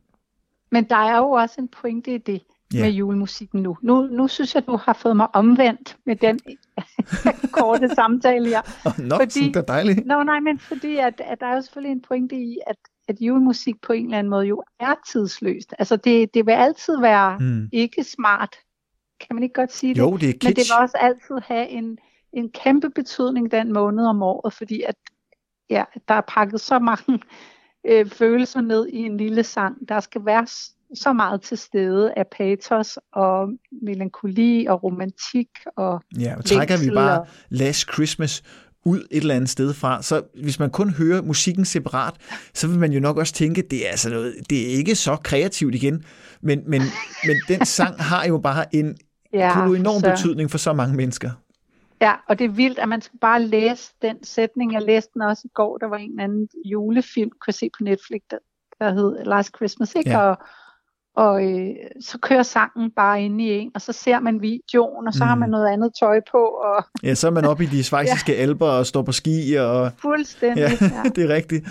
men 0.72 0.84
der 0.84 0.96
er 0.96 1.16
jo 1.18 1.30
også 1.30 1.54
en 1.58 1.68
pointe 1.68 2.14
i 2.14 2.18
det 2.18 2.40
Ja. 2.74 2.80
med 2.82 2.90
julemusikken 2.90 3.62
nu. 3.62 3.76
nu. 3.82 4.02
Nu 4.02 4.28
synes 4.28 4.54
jeg, 4.54 4.66
du 4.66 4.76
har 4.76 4.92
fået 4.92 5.16
mig 5.16 5.26
omvendt 5.34 5.96
med 6.06 6.16
den 6.16 6.40
korte 7.58 7.88
samtale 7.88 8.48
her. 8.48 8.60
Oh, 8.86 8.98
nå, 8.98 9.16
Fordi- 9.16 9.40
det 9.48 9.56
er 9.56 9.62
dejligt. 9.62 10.06
Nå, 10.06 10.22
nej, 10.22 10.40
men 10.40 10.58
fordi 10.58 10.96
at, 10.96 11.20
at 11.24 11.40
der 11.40 11.46
er 11.46 11.54
jo 11.54 11.60
selvfølgelig 11.62 11.92
en 11.92 12.02
pointe 12.02 12.36
i, 12.36 12.58
at, 12.66 12.76
at 13.08 13.16
julemusik 13.20 13.74
på 13.82 13.92
en 13.92 14.04
eller 14.04 14.18
anden 14.18 14.30
måde 14.30 14.46
jo 14.46 14.62
er 14.80 14.94
tidsløst. 15.12 15.74
Altså 15.78 15.96
det, 15.96 16.34
det 16.34 16.46
vil 16.46 16.52
altid 16.52 17.00
være 17.00 17.38
Mm. 17.38 17.68
ikke 17.72 18.04
smart. 18.04 18.56
Kan 19.20 19.36
man 19.36 19.42
ikke 19.42 19.52
godt 19.52 19.72
sige 19.72 19.94
det? 19.94 20.00
Jo, 20.00 20.16
det 20.16 20.22
er 20.22 20.26
Men 20.26 20.32
det 20.32 20.40
kitsch. 20.56 20.72
vil 20.72 20.82
også 20.82 20.96
altid 21.00 21.34
have 21.44 21.68
en, 21.68 21.98
en 22.32 22.50
kæmpe 22.50 22.90
betydning 22.90 23.50
den 23.50 23.72
måned 23.72 24.04
om 24.06 24.22
året, 24.22 24.52
fordi 24.54 24.82
at 24.88 24.94
ja, 25.70 25.84
der 26.08 26.14
er 26.14 26.22
pakket 26.28 26.60
så 26.60 26.78
mange 26.78 27.20
øh, 27.90 28.10
følelser 28.10 28.60
ned 28.60 28.86
i 28.86 28.96
en 28.98 29.16
lille 29.16 29.42
sang. 29.44 29.76
Der 29.88 30.00
skal 30.00 30.24
være 30.24 30.46
så 30.94 31.12
meget 31.12 31.42
til 31.42 31.58
stede 31.58 32.12
af 32.16 32.24
patos 32.38 32.98
og 33.12 33.48
melankoli 33.82 34.66
og 34.66 34.82
romantik 34.84 35.48
og 35.76 36.02
Ja, 36.18 36.36
og 36.36 36.44
trækker 36.44 36.76
vi 36.84 36.90
bare 36.94 37.24
Last 37.48 37.92
Christmas 37.92 38.42
ud 38.84 38.98
et 39.10 39.20
eller 39.20 39.34
andet 39.34 39.50
sted 39.50 39.74
fra, 39.74 40.02
så 40.02 40.22
hvis 40.42 40.58
man 40.58 40.70
kun 40.70 40.90
hører 40.90 41.22
musikken 41.22 41.64
separat, 41.64 42.14
så 42.54 42.68
vil 42.68 42.78
man 42.78 42.92
jo 42.92 43.00
nok 43.00 43.16
også 43.16 43.34
tænke, 43.34 43.62
det 43.62 43.86
er 43.86 43.90
altså 43.90 44.10
noget, 44.10 44.34
det 44.50 44.62
er 44.62 44.66
ikke 44.76 44.94
så 44.94 45.16
kreativt 45.16 45.74
igen, 45.74 46.04
men, 46.42 46.62
men, 46.66 46.82
men 47.26 47.36
den 47.48 47.66
sang 47.66 48.02
har 48.02 48.24
jo 48.24 48.38
bare 48.38 48.74
en 48.74 48.96
ja, 49.32 49.64
enorm 49.66 50.00
så- 50.00 50.10
betydning 50.10 50.50
for 50.50 50.58
så 50.58 50.72
mange 50.72 50.96
mennesker. 50.96 51.30
Ja, 52.00 52.12
og 52.28 52.38
det 52.38 52.44
er 52.44 52.48
vildt, 52.48 52.78
at 52.78 52.88
man 52.88 53.00
skal 53.02 53.18
bare 53.18 53.42
læse 53.42 53.92
den 54.02 54.24
sætning. 54.24 54.72
Jeg 54.72 54.82
læste 54.82 55.10
den 55.14 55.22
også 55.22 55.42
i 55.44 55.50
går. 55.54 55.78
Der 55.78 55.86
var 55.86 55.96
en 55.96 56.10
eller 56.10 56.24
anden 56.24 56.48
julefilm, 56.64 57.30
kunne 57.44 57.54
se 57.54 57.70
på 57.78 57.84
Netflix, 57.84 58.20
der, 58.30 58.36
der 58.78 58.92
hed 58.94 59.24
Last 59.24 59.50
Christmas. 59.56 59.94
Ikke? 59.94 60.10
Ja. 60.10 60.18
Og, 60.18 60.36
og 61.16 61.44
øh, 61.44 61.68
så 62.00 62.18
kører 62.18 62.42
sangen 62.42 62.90
bare 62.96 63.22
ind 63.22 63.40
i 63.40 63.50
en, 63.50 63.70
og 63.74 63.80
så 63.80 63.92
ser 63.92 64.20
man 64.20 64.42
videoen, 64.42 65.06
og 65.06 65.14
så 65.14 65.24
mm. 65.24 65.28
har 65.28 65.34
Mm. 65.34 65.40
man 65.40 65.50
noget 65.50 65.68
andet 65.72 65.92
tøj 66.00 66.20
på, 66.32 66.38
og 66.38 66.84
Ja, 67.02 67.14
så 67.14 67.26
er 67.26 67.30
man 67.30 67.44
oppe 67.44 67.64
i 67.64 67.66
de 67.66 67.84
svejsiske 67.90 68.32
ja. 68.32 68.38
alber 68.38 68.66
og 68.68 68.86
står 68.86 69.02
på 69.02 69.12
ski, 69.12 69.54
og 69.54 69.90
fuldstændig. 69.98 70.60
ja, 70.60 70.70
Ja. 70.80 71.02
det 71.16 71.30
er 71.30 71.34
rigtigt. 71.34 71.68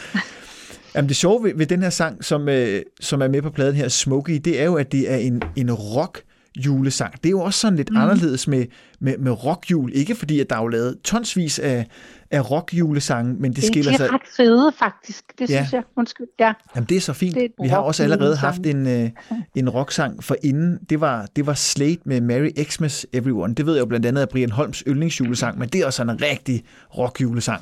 Jamen 0.96 1.10
det 1.10 1.16
sjove 1.16 1.44
ved, 1.44 1.56
ved 1.56 1.66
den 1.66 1.82
her 1.82 1.90
sang, 1.90 2.24
som, 2.24 2.50
øh, 2.50 2.82
som 3.00 3.22
er 3.22 3.28
med 3.28 3.42
på 3.42 3.50
pladen 3.50 3.76
her, 3.76 3.88
Smokey, 3.88 4.34
det 4.46 4.62
er 4.62 4.66
jo, 4.66 4.76
at 4.76 4.92
det 4.92 5.12
er 5.12 5.18
en, 5.18 5.42
en 5.56 5.74
rock 5.74 6.24
julesang. 6.58 7.14
Det 7.14 7.26
er 7.26 7.30
jo 7.30 7.42
også 7.42 7.60
sådan 7.60 7.78
lidt 7.78 7.90
mm. 7.90 7.98
anderledes 7.98 8.48
med, 8.48 8.66
med, 9.00 9.18
med 9.18 9.46
rockjul. 9.46 9.92
Ikke 9.94 10.16
fordi, 10.16 10.40
at 10.40 10.50
der 10.50 10.56
er 10.56 10.62
jo 10.62 10.68
lavet 10.68 11.02
tonsvis 11.04 11.60
af, 11.60 11.88
af 12.32 12.52
rockjulesange, 12.52 13.34
men 13.34 13.52
det, 13.52 13.56
Det, 13.56 13.64
skiller 13.64 13.98
sig... 13.98 14.06
er 14.06 14.14
ret 14.14 14.22
fede, 14.38 14.72
faktisk. 14.80 15.24
Det 15.40 15.50
Ja. 15.50 15.56
synes 15.56 15.74
jeg. 15.74 15.84
Undskyld. 15.98 16.28
Ja. 16.40 16.54
Jamen, 16.76 16.88
det 16.90 16.98
er 16.98 17.02
så 17.02 17.14
fint. 17.14 17.36
Det 17.36 17.44
er 17.44 17.64
Vi 17.64 17.68
har 17.68 17.78
også 17.78 18.04
allerede 18.04 18.36
haft 18.36 18.66
en, 18.66 18.88
øh, 18.88 19.10
en 19.56 19.70
rocksang 19.70 20.24
for 20.24 20.36
inden. 20.44 20.80
Det 20.90 21.02
var, 21.02 21.28
det 21.36 21.46
var 21.48 21.54
Slate 21.54 22.02
med 22.06 22.22
Merry 22.22 22.50
Xmas 22.64 23.08
Everyone. 23.14 23.56
Det 23.56 23.66
ved 23.66 23.74
jeg 23.74 23.82
jo 23.82 23.86
blandt 23.86 24.06
andet 24.06 24.22
af 24.22 24.30
Brian 24.30 24.52
Holms 24.52 24.84
yndlingsjulesang, 24.88 25.60
men 25.60 25.70
det 25.70 25.82
er 25.82 25.86
også 25.86 26.02
en 26.02 26.22
rigtig 26.22 26.64
rockjulesang. 26.98 27.62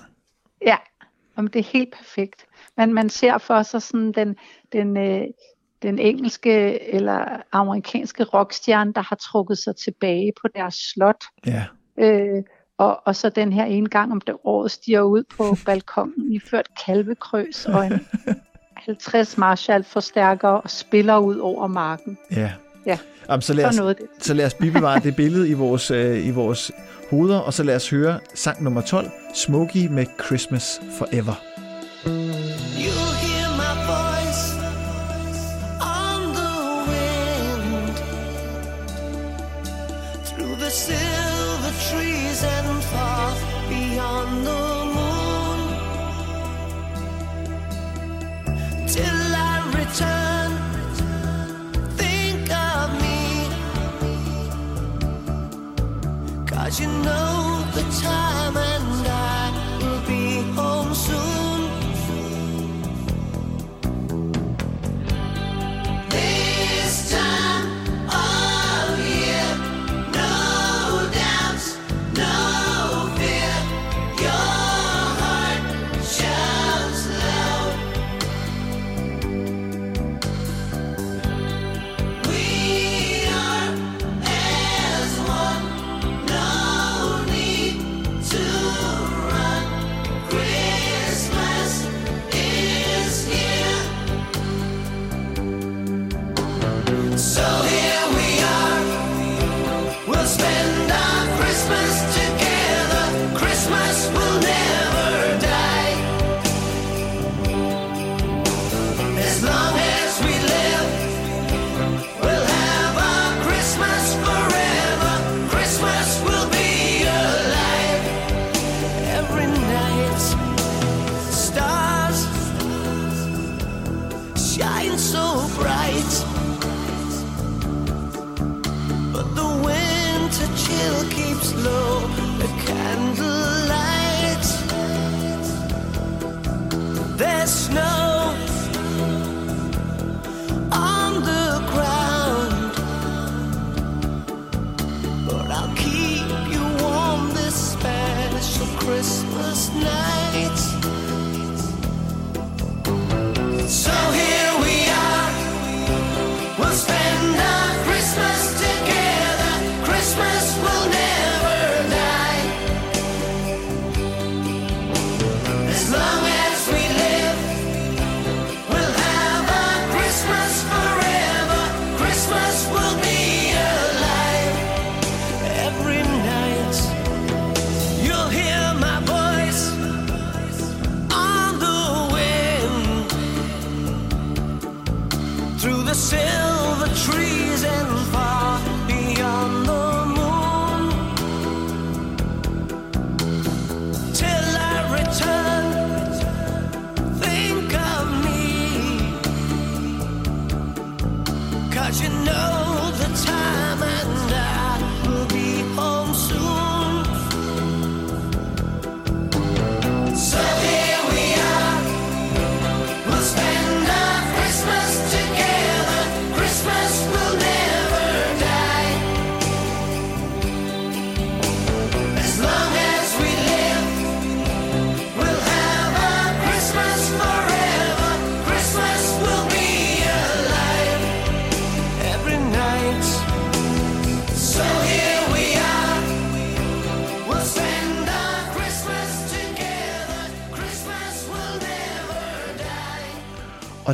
Ja, 0.66 0.76
Jamen, 1.38 1.50
det 1.54 1.60
er 1.60 1.64
helt 1.74 1.94
perfekt. 1.98 2.46
Men 2.78 2.94
man 2.94 3.10
ser 3.10 3.38
for 3.38 3.64
sig 3.64 3.82
sådan 3.82 4.12
den, 4.12 4.36
den, 4.74 4.98
øh, 4.98 5.22
den 5.82 6.00
engelske 6.00 6.84
eller 6.94 7.42
amerikanske 7.52 8.24
rockstjerne, 8.24 8.94
der 8.94 9.02
har 9.02 9.16
trukket 9.16 9.58
sig 9.58 9.76
tilbage 9.76 10.32
på 10.42 10.48
deres 10.56 10.76
slot. 10.76 11.24
Ja. 11.46 11.66
Øh, 11.98 12.44
og, 12.78 13.08
og 13.08 13.16
så 13.16 13.30
den 13.30 13.54
her 13.54 13.66
ene 13.66 13.90
gang 13.90 14.12
om 14.12 14.22
det 14.22 14.36
året 14.44 14.72
stiger 14.72 15.02
ud 15.02 15.24
på 15.38 15.56
balkongen 15.66 16.34
i 16.34 16.40
ført 16.40 16.68
kalvekrøs 16.86 17.66
og 17.66 17.86
en 17.86 18.08
50 18.86 19.38
Marshall 19.38 19.84
forstærker 19.84 20.50
og 20.50 20.70
spiller 20.70 21.18
ud 21.18 21.38
over 21.38 21.68
marken. 21.68 22.18
Ja. 22.32 22.52
Ja, 22.86 23.00
Jamen, 23.30 23.42
så, 23.42 23.54
lad 23.54 23.66
os, 23.66 23.78
noget 23.78 23.98
det. 23.98 24.06
så 24.20 24.34
lad 24.34 24.46
os 24.46 24.54
bibevare 24.54 25.00
det 25.00 25.16
billede 25.22 25.50
i 25.50 25.54
vores, 25.54 25.92
øh, 25.92 26.28
i 26.28 26.32
vores 26.32 26.72
hoveder, 27.10 27.40
og 27.40 27.54
så 27.54 27.64
lad 27.64 27.76
os 27.76 27.90
høre 27.90 28.20
sang 28.34 28.64
nummer 28.64 28.82
12, 28.82 29.12
Smokey 29.36 29.88
med 29.88 30.06
Christmas 30.26 30.82
Forever. 30.98 31.67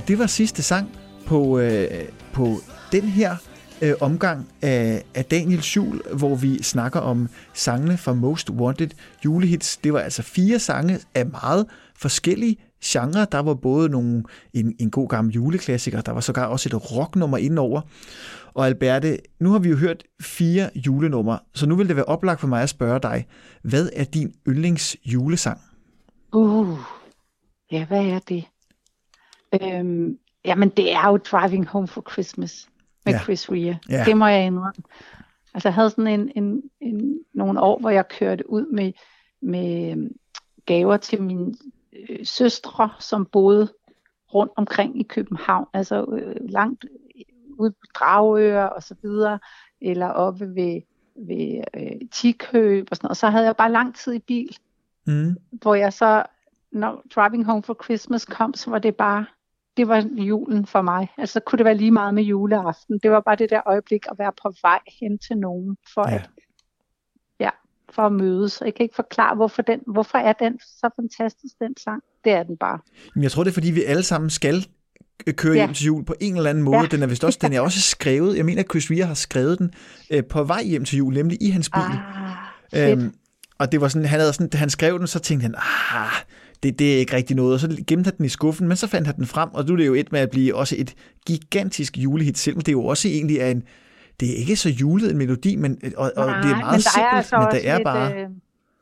Og 0.03 0.07
det 0.07 0.19
var 0.19 0.25
sidste 0.25 0.61
sang 0.61 0.89
på, 1.25 1.59
øh, 1.59 1.87
på 2.33 2.57
den 2.91 3.03
her 3.03 3.35
øh, 3.81 3.93
omgang 4.01 4.49
af, 4.61 5.03
af 5.15 5.25
Daniel 5.25 5.61
Schul, 5.61 6.01
hvor 6.17 6.35
vi 6.35 6.63
snakker 6.63 6.99
om 6.99 7.29
sangene 7.53 7.97
fra 7.97 8.13
Most 8.13 8.49
Wanted 8.49 8.89
julehits. 9.25 9.77
Det 9.77 9.93
var 9.93 9.99
altså 9.99 10.21
fire 10.21 10.59
sange 10.59 10.99
af 11.15 11.25
meget 11.25 11.65
forskellige 11.95 12.57
genrer. 12.85 13.25
Der 13.25 13.39
var 13.39 13.53
både 13.53 13.89
nogle, 13.89 14.23
en, 14.53 14.75
en 14.79 14.91
god 14.91 15.09
gammel 15.09 15.33
juleklassiker, 15.33 16.01
der 16.01 16.11
var 16.11 16.21
sågar 16.21 16.45
også 16.45 16.69
et 16.69 16.91
rocknummer 16.91 17.37
indover. 17.37 17.81
Og 18.53 18.65
Alberte, 18.65 19.17
nu 19.39 19.51
har 19.51 19.59
vi 19.59 19.69
jo 19.69 19.75
hørt 19.75 20.03
fire 20.21 20.69
julenumre, 20.75 21.39
så 21.53 21.65
nu 21.65 21.75
vil 21.75 21.87
det 21.87 21.95
være 21.95 22.05
oplagt 22.05 22.39
for 22.39 22.47
mig 22.47 22.63
at 22.63 22.69
spørge 22.69 22.99
dig, 22.99 23.27
hvad 23.61 23.89
er 23.93 24.03
din 24.03 24.33
yndlings 24.47 24.97
julesang? 25.05 25.61
Uh, 26.33 26.77
ja, 27.71 27.85
hvad 27.85 28.05
er 28.05 28.19
det? 28.19 28.43
Øhm, 29.61 30.17
jamen, 30.45 30.69
det 30.69 30.93
er 30.93 31.07
jo 31.09 31.17
Driving 31.17 31.67
Home 31.67 31.87
for 31.87 32.05
Christmas 32.11 32.69
med 33.05 33.13
Ja. 33.13 33.19
Chris 33.19 33.51
Rea. 33.51 33.75
Ja. 33.89 34.03
Det 34.05 34.17
må 34.17 34.27
jeg 34.27 34.45
indrømme. 34.45 34.83
Altså, 35.53 35.69
jeg 35.69 35.73
havde 35.73 35.89
sådan 35.89 36.19
en, 36.19 36.31
en, 36.35 36.61
en, 36.79 37.19
nogle 37.33 37.61
år, 37.61 37.79
hvor 37.79 37.89
jeg 37.89 38.07
kørte 38.07 38.49
ud 38.49 38.65
med, 38.65 38.91
med 39.41 39.91
øhm, 39.91 40.11
gaver 40.65 40.97
til 40.97 41.21
mine 41.21 41.53
øh, 42.09 42.25
søstre, 42.25 42.89
som 42.99 43.25
boede 43.25 43.73
rundt 44.33 44.51
omkring 44.55 44.99
i 44.99 45.03
København, 45.03 45.67
altså 45.73 46.05
øh, 46.11 46.35
langt 46.49 46.85
ude 47.59 47.71
på 47.71 47.85
Dragør 47.95 48.65
og 48.65 48.83
så 48.83 48.95
videre, 49.01 49.39
eller 49.81 50.07
oppe 50.07 50.55
ved, 50.55 50.81
ved 51.27 51.63
øh, 51.77 52.07
Tikøb 52.11 52.87
og 52.91 52.97
sådan 52.97 53.05
noget. 53.05 53.09
Og 53.11 53.17
så 53.17 53.29
havde 53.29 53.45
jeg 53.45 53.55
bare 53.55 53.71
lang 53.71 53.95
tid 53.95 54.13
i 54.13 54.19
bil, 54.19 54.57
Mm. 55.07 55.35
hvor 55.51 55.75
jeg 55.75 55.93
så, 55.93 56.23
når 56.71 57.03
Driving 57.15 57.45
Home 57.45 57.63
for 57.63 57.77
Christmas 57.83 58.25
kom, 58.25 58.53
så 58.53 58.69
var 58.69 58.79
det 58.79 58.95
bare 58.95 59.25
det 59.77 59.87
var 59.87 60.05
julen 60.15 60.65
for 60.65 60.81
mig. 60.81 61.07
Altså 61.17 61.39
kunne 61.39 61.57
det 61.57 61.65
være 61.65 61.77
lige 61.77 61.91
meget 61.91 62.13
med 62.13 62.23
juleaften. 62.23 62.99
Det 63.03 63.11
var 63.11 63.19
bare 63.19 63.35
det 63.35 63.49
der 63.49 63.61
øjeblik 63.65 64.05
at 64.11 64.19
være 64.19 64.31
på 64.43 64.53
vej 64.61 64.79
hen 65.01 65.17
til 65.17 65.37
nogen 65.37 65.77
for 65.93 66.09
Ja. 66.09 66.15
at 66.15 66.29
ja, 67.39 67.49
for 67.89 68.01
at 68.01 68.11
mødes. 68.13 68.61
Jeg 68.65 68.73
kan 68.75 68.83
ikke 68.83 68.95
forklare, 68.95 69.35
hvorfor, 69.35 69.61
den, 69.61 69.79
hvorfor 69.87 70.17
er 70.17 70.33
den 70.33 70.59
så 70.59 70.89
fantastisk, 70.95 71.53
den 71.59 71.77
sang. 71.77 72.03
Det 72.23 72.31
er 72.31 72.43
den 72.43 72.57
bare. 72.57 72.79
Men 73.15 73.23
jeg 73.23 73.31
tror, 73.31 73.43
det 73.43 73.49
er, 73.49 73.53
fordi 73.53 73.71
vi 73.71 73.83
alle 73.83 74.03
sammen 74.03 74.29
skal 74.29 74.65
køre 75.31 75.53
Ja. 75.53 75.59
hjem 75.65 75.73
til 75.73 75.85
jul 75.85 76.05
på 76.05 76.15
en 76.21 76.37
eller 76.37 76.49
anden 76.49 76.63
måde. 76.63 76.77
Ja. 76.79 76.85
Den 76.85 77.03
er 77.03 77.07
vist 77.07 77.23
også, 77.23 77.39
den 77.41 77.53
er 77.53 77.61
også 77.61 77.81
skrevet, 77.95 78.37
jeg 78.37 78.45
mener, 78.45 78.61
at 78.63 78.69
Chris 78.69 78.91
Rea 78.91 79.05
har 79.05 79.13
skrevet 79.13 79.59
den 79.59 79.73
øh, 80.11 80.23
på 80.25 80.43
vej 80.43 80.63
hjem 80.63 80.85
til 80.85 80.97
jul, 80.97 81.13
nemlig 81.13 81.37
i 81.41 81.49
hans 81.49 81.69
bil. 81.69 81.81
Ah, 81.81 82.35
fedt. 82.73 82.99
Øhm, 82.99 83.13
og 83.57 83.71
det 83.71 83.81
var 83.81 83.87
sådan, 83.87 84.05
han 84.07 84.19
havde 84.19 84.33
sådan, 84.33 84.49
da 84.49 84.57
han 84.57 84.69
skrev 84.69 84.99
den, 84.99 85.07
så 85.07 85.19
tænkte 85.19 85.43
han, 85.43 85.55
ah, 85.57 86.11
det, 86.63 86.79
det 86.79 86.93
er 86.93 86.97
ikke 86.97 87.15
rigtig 87.15 87.35
noget. 87.35 87.53
Og 87.53 87.59
så 87.59 87.83
gemte 87.87 88.07
han 88.07 88.17
den 88.17 88.25
i 88.25 88.29
skuffen, 88.29 88.67
men 88.67 88.77
så 88.77 88.87
fandt 88.87 89.07
han 89.07 89.15
den 89.15 89.25
frem, 89.25 89.49
og 89.53 89.65
nu 89.65 89.73
er 89.73 89.77
det 89.77 89.87
jo 89.87 89.93
et 89.93 90.11
med 90.11 90.19
at 90.19 90.29
blive 90.29 90.55
også 90.55 90.75
et 90.79 90.95
gigantisk 91.25 91.97
julehit, 91.97 92.37
selvom 92.37 92.61
det 92.61 92.71
jo 92.71 92.85
også 92.85 93.07
egentlig 93.07 93.37
er 93.37 93.49
en, 93.49 93.63
det 94.19 94.29
er 94.29 94.35
ikke 94.35 94.55
så 94.55 94.69
julet 94.69 95.11
en 95.11 95.17
melodi, 95.17 95.55
men, 95.55 95.81
og, 95.97 96.11
og 96.15 96.27
det 96.27 96.33
er 96.33 96.41
Nej, 96.41 96.59
meget 96.59 96.71
men 96.73 96.81
simpelt, 96.81 97.05
er 97.05 97.09
altså 97.09 97.37
men 97.37 97.47
der 97.51 97.71
er 97.71 97.77
lidt, 97.77 97.83
bare, 97.85 98.13
øh, 98.15 98.29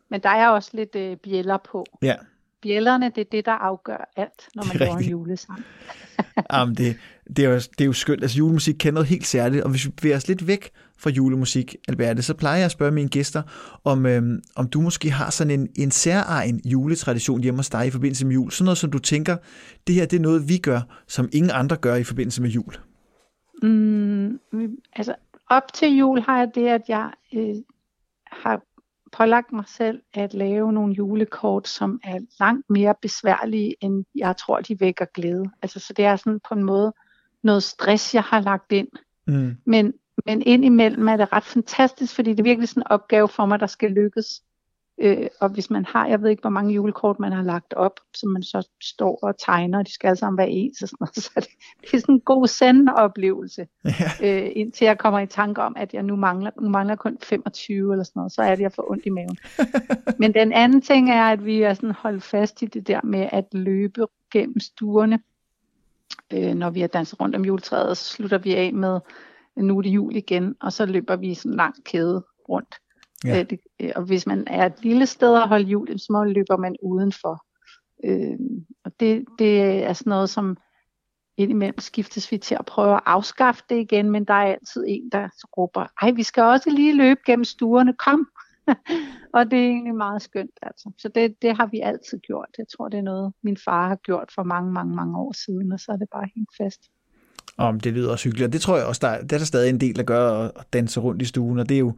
men 0.09 0.21
der 0.23 0.29
er 0.29 0.49
også 0.49 0.69
lidt 0.73 0.95
øh, 0.95 1.17
bjæller 1.17 1.57
på. 1.71 1.85
ja, 2.01 2.15
Bjællerne, 2.61 3.05
det 3.15 3.21
er 3.21 3.29
det, 3.31 3.45
der 3.45 3.51
afgør 3.51 4.11
alt, 4.15 4.49
når 4.55 4.63
man 4.63 4.75
er 4.75 4.79
laver 4.79 4.97
en 4.97 5.09
julesang. 5.09 5.63
Jamen, 6.53 6.75
det, 6.75 6.97
det, 7.37 7.45
er 7.45 7.49
jo, 7.49 7.55
det 7.55 7.81
er 7.81 7.85
jo 7.85 7.93
skønt. 7.93 8.21
Altså, 8.21 8.37
julemusik 8.37 8.75
kan 8.75 8.93
noget 8.93 9.07
helt 9.07 9.27
særligt, 9.27 9.63
og 9.63 9.69
hvis 9.69 9.85
vi 9.85 9.91
bevæger 9.91 10.17
os 10.17 10.27
lidt 10.27 10.47
væk 10.47 10.71
fra 10.97 11.09
julemusik, 11.09 11.75
Alberte, 11.87 12.21
så 12.21 12.33
plejer 12.33 12.57
jeg 12.57 12.65
at 12.65 12.71
spørge 12.71 12.91
mine 12.91 13.09
gæster, 13.09 13.41
om, 13.83 14.05
øhm, 14.05 14.41
om 14.55 14.67
du 14.67 14.81
måske 14.81 15.11
har 15.11 15.29
sådan 15.29 15.59
en, 15.59 15.69
en 15.75 15.91
særegen 15.91 16.61
juletradition 16.65 17.41
hjemme 17.41 17.57
hos 17.59 17.69
dig 17.69 17.87
i 17.87 17.91
forbindelse 17.91 18.25
med 18.25 18.33
jul. 18.33 18.51
Sådan 18.51 18.65
noget, 18.65 18.77
som 18.77 18.91
du 18.91 18.99
tænker, 18.99 19.37
det 19.87 19.95
her 19.95 20.05
det 20.05 20.17
er 20.17 20.21
noget, 20.21 20.49
vi 20.49 20.57
gør, 20.57 20.81
som 21.07 21.29
ingen 21.33 21.51
andre 21.53 21.75
gør 21.75 21.95
i 21.95 22.03
forbindelse 22.03 22.41
med 22.41 22.49
jul. 22.49 22.73
Mm, 23.63 24.39
altså, 24.95 25.15
op 25.49 25.73
til 25.73 25.97
jul 25.97 26.21
har 26.21 26.37
jeg 26.37 26.51
det, 26.55 26.67
at 26.67 26.81
jeg 26.87 27.09
øh, 27.33 27.55
har 28.31 28.61
pålagt 29.11 29.51
mig 29.51 29.63
selv 29.67 30.01
at 30.13 30.33
lave 30.33 30.73
nogle 30.73 30.93
julekort, 30.93 31.67
som 31.67 31.99
er 32.03 32.19
langt 32.39 32.69
mere 32.69 32.95
besværlige, 33.01 33.75
end 33.81 34.05
jeg 34.15 34.37
tror, 34.37 34.61
de 34.61 34.79
vækker 34.79 35.05
glæde. 35.05 35.49
Altså, 35.61 35.79
så 35.79 35.93
det 35.93 36.05
er 36.05 36.15
sådan 36.15 36.39
på 36.49 36.53
en 36.53 36.63
måde 36.63 36.93
noget 37.43 37.63
stress, 37.63 38.15
jeg 38.15 38.23
har 38.23 38.39
lagt 38.39 38.71
ind. 38.71 38.87
Mm. 39.27 39.57
Men, 39.65 39.93
men 40.25 40.41
indimellem 40.41 41.07
er 41.07 41.17
det 41.17 41.33
ret 41.33 41.43
fantastisk, 41.43 42.15
fordi 42.15 42.29
det 42.29 42.39
er 42.39 42.43
virkelig 42.43 42.69
sådan 42.69 42.83
en 42.83 42.87
opgave 42.87 43.27
for 43.27 43.45
mig, 43.45 43.59
der 43.59 43.67
skal 43.67 43.91
lykkes. 43.91 44.41
Øh, 45.03 45.27
og 45.39 45.49
hvis 45.49 45.69
man 45.69 45.85
har, 45.85 46.07
jeg 46.07 46.21
ved 46.21 46.29
ikke, 46.29 46.41
hvor 46.41 46.49
mange 46.49 46.73
julekort 46.73 47.19
man 47.19 47.31
har 47.31 47.43
lagt 47.43 47.73
op, 47.73 47.99
som 48.13 48.29
man 48.29 48.43
så 48.43 48.67
står 48.81 49.19
og 49.21 49.37
tegner, 49.37 49.79
og 49.79 49.87
de 49.87 49.93
skal 49.93 50.07
alle 50.07 50.17
sammen 50.19 50.37
være 50.37 50.49
ens 50.49 50.81
og 50.81 50.87
sådan 50.87 50.97
noget, 50.99 51.15
så 51.25 51.31
det, 51.35 51.47
det 51.81 51.93
er 51.93 51.99
sådan 51.99 52.15
en 52.15 52.21
god 52.21 52.47
send-oplevelse, 52.47 53.67
Ja. 53.85 53.91
øh, 54.45 54.51
indtil 54.55 54.85
jeg 54.85 54.97
kommer 54.97 55.19
i 55.19 55.27
tanke 55.27 55.61
om, 55.61 55.75
at 55.77 55.93
jeg 55.93 56.03
nu 56.03 56.15
mangler, 56.15 56.51
nu 56.61 56.69
mangler 56.69 56.95
kun 56.95 57.17
25 57.23 57.91
eller 57.93 58.03
sådan 58.03 58.19
noget, 58.19 58.31
så 58.31 58.41
er 58.41 58.55
det, 58.55 58.61
jeg 58.61 58.71
får 58.71 58.91
ondt 58.91 59.05
i 59.05 59.09
maven. 59.09 59.37
Men 60.19 60.33
den 60.33 60.53
anden 60.53 60.81
ting 60.81 61.11
er, 61.11 61.23
at 61.23 61.45
vi 61.45 61.61
er 61.61 61.73
sådan 61.73 61.91
holdt 61.91 62.23
fast 62.23 62.61
i 62.61 62.65
det 62.65 62.87
der 62.87 62.99
med 63.03 63.29
at 63.31 63.45
løbe 63.51 64.05
gennem 64.31 64.59
stuerne, 64.59 65.19
øh, 66.33 66.53
når 66.53 66.69
vi 66.69 66.81
har 66.81 66.87
danset 66.87 67.19
rundt 67.21 67.35
om 67.35 67.45
juletræet, 67.45 67.97
så 67.97 68.03
slutter 68.03 68.37
vi 68.37 68.55
af 68.55 68.73
med, 68.73 68.99
nu 69.55 69.77
er 69.77 69.81
det 69.81 69.89
jul 69.89 70.15
igen, 70.15 70.55
og 70.61 70.73
så 70.73 70.85
løber 70.85 71.15
vi 71.15 71.33
sådan 71.33 71.51
en 71.51 71.57
lang 71.57 71.83
kæde 71.83 72.23
rundt. 72.49 72.75
Ja. 73.25 73.39
Øh, 73.39 73.49
det, 73.49 73.59
øh, 73.79 73.91
og 73.95 74.03
hvis 74.03 74.27
man 74.27 74.43
er 74.47 74.65
et 74.65 74.83
lille 74.83 75.05
sted 75.05 75.35
at 75.35 75.47
holde 75.47 75.65
jul, 75.65 75.99
så 75.99 76.07
må 76.09 76.23
løber 76.23 76.57
man 76.57 76.75
udenfor. 76.83 77.45
Øh, 78.03 78.39
og 78.85 78.91
det, 78.99 79.25
det 79.39 79.61
er 79.83 79.93
sådan 79.93 80.09
noget, 80.09 80.29
som 80.29 80.57
indimellem 81.37 81.79
skiftes 81.79 82.31
vi 82.31 82.37
til 82.37 82.55
at 82.55 82.65
prøve 82.65 82.95
at 82.95 83.01
afskaffe 83.05 83.63
det 83.69 83.79
igen, 83.79 84.09
men 84.09 84.25
der 84.25 84.33
er 84.33 84.51
altid 84.53 84.85
en, 84.87 85.09
der 85.11 85.29
råber, 85.57 85.87
ej, 86.01 86.11
vi 86.11 86.23
skal 86.23 86.43
også 86.43 86.69
lige 86.69 86.97
løbe 86.97 87.19
gennem 87.25 87.43
stuerne, 87.43 87.93
kom! 87.93 88.27
og 89.33 89.51
det 89.51 89.59
er 89.59 89.67
egentlig 89.67 89.95
meget 89.95 90.21
skønt, 90.21 90.59
altså. 90.61 90.91
Så 90.97 91.07
det, 91.07 91.41
det 91.41 91.57
har 91.57 91.65
vi 91.65 91.79
altid 91.79 92.19
gjort. 92.19 92.49
Jeg 92.57 92.65
tror, 92.77 92.89
det 92.89 92.97
er 92.97 93.01
noget, 93.01 93.33
min 93.43 93.57
far 93.57 93.87
har 93.87 93.95
gjort 93.95 94.31
for 94.35 94.43
mange, 94.43 94.71
mange, 94.73 94.95
mange 94.95 95.17
år 95.19 95.33
siden, 95.45 95.71
og 95.71 95.79
så 95.79 95.91
er 95.91 95.97
det 95.97 96.07
bare 96.11 96.29
helt 96.35 96.49
fast. 96.57 96.81
Om 97.57 97.79
det 97.79 97.93
lyder 97.93 98.11
også 98.11 98.23
hyggeligt, 98.25 98.47
og 98.47 98.53
det 98.53 98.61
tror 98.61 98.77
jeg 98.77 98.85
også, 98.85 98.99
der, 99.03 99.07
er- 99.07 99.21
det 99.21 99.31
er 99.33 99.37
der 99.37 99.45
stadig 99.45 99.69
en 99.69 99.79
del, 99.81 99.95
der 99.95 100.03
gør 100.03 100.43
at 100.47 100.51
danse 100.73 100.99
rundt 100.99 101.21
i 101.21 101.25
stuen, 101.25 101.59
og 101.59 101.69
det 101.69 101.75
er 101.75 101.79
jo, 101.79 101.97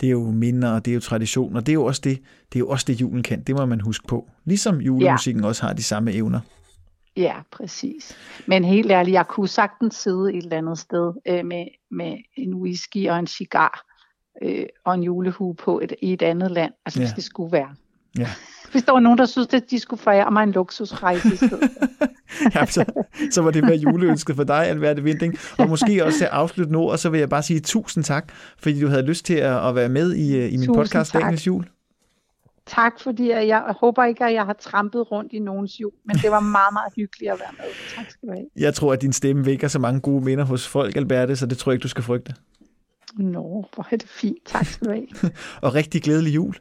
det 0.00 0.06
er 0.06 0.10
jo 0.10 0.30
minder, 0.30 0.70
og 0.72 0.84
det 0.84 0.90
er 0.90 0.94
jo 0.94 1.00
tradition, 1.00 1.56
og 1.56 1.66
det 1.66 1.72
er 1.72 1.74
jo 1.74 1.84
også 1.84 2.00
det, 2.04 2.18
det, 2.52 2.56
er 2.56 2.60
jo 2.60 2.68
også 2.68 2.84
det 2.88 3.00
julen 3.00 3.22
kan, 3.22 3.42
det 3.42 3.54
må 3.54 3.66
man 3.66 3.80
huske 3.80 4.06
på. 4.08 4.30
Ligesom 4.44 4.80
julemusikken 4.80 5.42
ja. 5.42 5.48
også 5.48 5.66
har 5.66 5.72
de 5.72 5.82
samme 5.82 6.12
evner. 6.12 6.40
Ja, 7.16 7.34
præcis. 7.52 8.16
Men 8.46 8.64
helt 8.64 8.90
ærligt, 8.92 9.14
jeg 9.14 9.26
kunne 9.26 9.48
sagtens 9.48 9.94
sidde 9.94 10.32
et 10.34 10.42
eller 10.44 10.56
andet 10.58 10.78
sted 10.78 11.12
øh, 11.28 11.44
med, 11.46 11.64
med 11.90 12.16
en 12.36 12.54
whisky 12.54 13.08
og 13.08 13.18
en 13.18 13.26
cigar 13.26 13.84
øh, 14.42 14.66
og 14.84 14.94
en 14.94 15.02
julehue 15.02 15.54
på 15.54 15.80
et, 15.80 15.92
i 16.02 16.12
et 16.12 16.22
andet 16.22 16.50
land, 16.50 16.72
altså 16.86 17.00
Ja. 17.00 17.06
hvis 17.06 17.12
det 17.14 17.24
skulle 17.24 17.52
være. 17.52 17.74
Ja. 18.18 18.30
Hvis 18.72 18.82
der 18.82 18.92
var 18.92 19.00
nogen, 19.00 19.18
der 19.18 19.26
synes, 19.26 19.48
at 19.54 19.70
de 19.70 19.78
skulle 19.78 20.02
forære 20.02 20.30
mig 20.30 20.42
en 20.42 20.52
luksusrejse 20.52 21.32
i 21.34 21.36
stedet. 21.36 21.70
ja, 22.54 22.66
så, 22.66 22.84
så 23.30 23.42
var 23.42 23.50
det 23.50 23.66
være 23.66 23.76
juleønsket 23.76 24.36
for 24.36 24.44
dig, 24.44 24.66
Alberte 24.66 25.02
Vinding. 25.02 25.34
Og 25.58 25.68
måske 25.68 26.04
også 26.04 26.18
til 26.18 26.24
at 26.24 26.30
afslutte 26.30 26.72
nu, 26.72 26.90
og 26.90 26.98
så 26.98 27.10
vil 27.10 27.20
jeg 27.20 27.28
bare 27.28 27.42
sige 27.42 27.60
tusind 27.60 28.04
tak, 28.04 28.32
fordi 28.58 28.80
du 28.80 28.88
havde 28.88 29.02
lyst 29.02 29.24
til 29.24 29.34
at, 29.34 29.68
at 29.68 29.74
være 29.74 29.88
med 29.88 30.14
i, 30.14 30.36
øh, 30.36 30.52
i 30.52 30.56
min 30.56 30.66
Tusind 30.66 30.74
podcast, 30.74 31.12
tak. 31.12 31.22
Dagens 31.22 31.46
Jul. 31.46 31.64
tak, 32.66 32.92
fordi 33.00 33.30
jeg, 33.30 33.48
jeg 33.48 33.74
håber 33.80 34.04
ikke, 34.04 34.24
at 34.24 34.34
jeg 34.34 34.44
har 34.44 34.52
trampet 34.52 35.10
rundt 35.12 35.32
i 35.32 35.38
nogens 35.38 35.80
jul, 35.80 35.92
men 36.06 36.16
det 36.16 36.30
var 36.30 36.40
meget, 36.40 36.72
meget 36.72 36.92
hyggeligt 36.96 37.32
at 37.32 37.38
være 37.40 37.52
med. 37.58 37.64
Tak 37.96 38.10
skal 38.10 38.28
du 38.28 38.32
have. 38.32 38.46
Jeg 38.56 38.74
tror, 38.74 38.92
at 38.92 39.02
din 39.02 39.12
stemme 39.12 39.46
vækker 39.46 39.68
så 39.68 39.78
mange 39.78 40.00
gode 40.00 40.24
minder 40.24 40.44
hos 40.44 40.68
folk, 40.68 40.96
Alberte, 40.96 41.36
så 41.36 41.46
det 41.46 41.58
tror 41.58 41.72
jeg 41.72 41.74
ikke, 41.74 41.82
du 41.82 41.88
skal 41.88 42.04
frygte. 42.04 42.34
Nå, 43.18 43.64
hvor 43.74 43.86
er 43.90 43.96
det 43.96 44.08
fint. 44.08 44.38
Tak 44.46 44.66
skal 44.66 44.86
du 44.86 44.92
have. 44.92 45.06
Og 45.62 45.74
rigtig 45.74 46.02
glædelig 46.02 46.34
jul. 46.34 46.54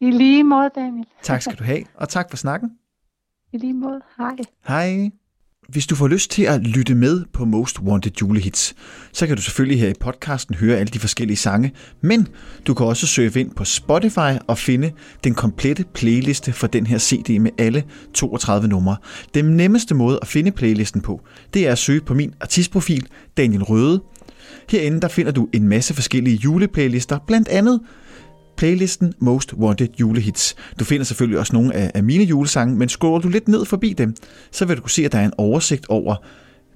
I 0.00 0.10
lige 0.10 0.44
måde, 0.44 0.70
Daniel. 0.74 1.06
Tak 1.22 1.42
skal 1.42 1.56
du 1.58 1.64
have, 1.64 1.84
og 1.94 2.08
tak 2.08 2.30
for 2.30 2.36
snakken. 2.36 2.70
I 3.52 3.58
lige 3.58 3.74
måde. 3.74 4.00
Hej. 4.18 4.36
Hej. 4.68 5.10
Hvis 5.68 5.86
du 5.86 5.94
får 5.94 6.08
lyst 6.08 6.30
til 6.30 6.42
at 6.42 6.62
lytte 6.62 6.94
med 6.94 7.24
på 7.32 7.44
Most 7.44 7.80
Wanted 7.80 8.12
julehits, 8.20 8.74
så 9.12 9.26
kan 9.26 9.36
du 9.36 9.42
selvfølgelig 9.42 9.80
her 9.80 9.88
i 9.88 9.94
podcasten 10.00 10.54
høre 10.54 10.76
alle 10.76 10.90
de 10.90 10.98
forskellige 10.98 11.36
sange, 11.36 11.72
men 12.00 12.28
du 12.66 12.74
kan 12.74 12.86
også 12.86 13.06
surfe 13.06 13.40
ind 13.40 13.50
på 13.50 13.64
Spotify 13.64 14.38
og 14.46 14.58
finde 14.58 14.92
den 15.24 15.34
komplette 15.34 15.84
playliste 15.94 16.52
for 16.52 16.66
den 16.66 16.86
her 16.86 16.98
CD 16.98 17.40
med 17.40 17.50
alle 17.58 17.84
32 18.14 18.68
numre. 18.68 18.96
Den 19.34 19.44
nemmeste 19.44 19.94
måde 19.94 20.18
at 20.22 20.28
finde 20.28 20.50
playlisten 20.52 21.00
på, 21.00 21.20
det 21.54 21.66
er 21.66 21.72
at 21.72 21.78
søge 21.78 22.00
på 22.00 22.14
min 22.14 22.34
artistprofil, 22.40 23.08
Daniel 23.36 23.62
Røde. 23.62 24.02
Herinde 24.70 25.00
der 25.00 25.08
finder 25.08 25.32
du 25.32 25.48
en 25.52 25.68
masse 25.68 25.94
forskellige 25.94 26.36
juleplaylister, 26.36 27.18
blandt 27.26 27.48
andet 27.48 27.80
playlisten 28.56 29.14
Most 29.18 29.54
Wanted 29.54 29.88
julehits. 30.00 30.56
Du 30.80 30.84
finder 30.84 31.04
selvfølgelig 31.04 31.38
også 31.38 31.52
nogle 31.52 31.74
af, 31.74 31.90
af 31.94 32.04
mine 32.04 32.24
julesange, 32.24 32.76
men 32.76 32.88
scroller 32.88 33.20
du 33.20 33.28
lidt 33.28 33.48
ned 33.48 33.64
forbi 33.64 33.92
dem, 33.92 34.14
så 34.50 34.64
vil 34.64 34.76
du 34.76 34.82
kunne 34.82 34.90
se, 34.90 35.04
at 35.04 35.12
der 35.12 35.18
er 35.18 35.24
en 35.24 35.32
oversigt 35.38 35.86
over 35.88 36.16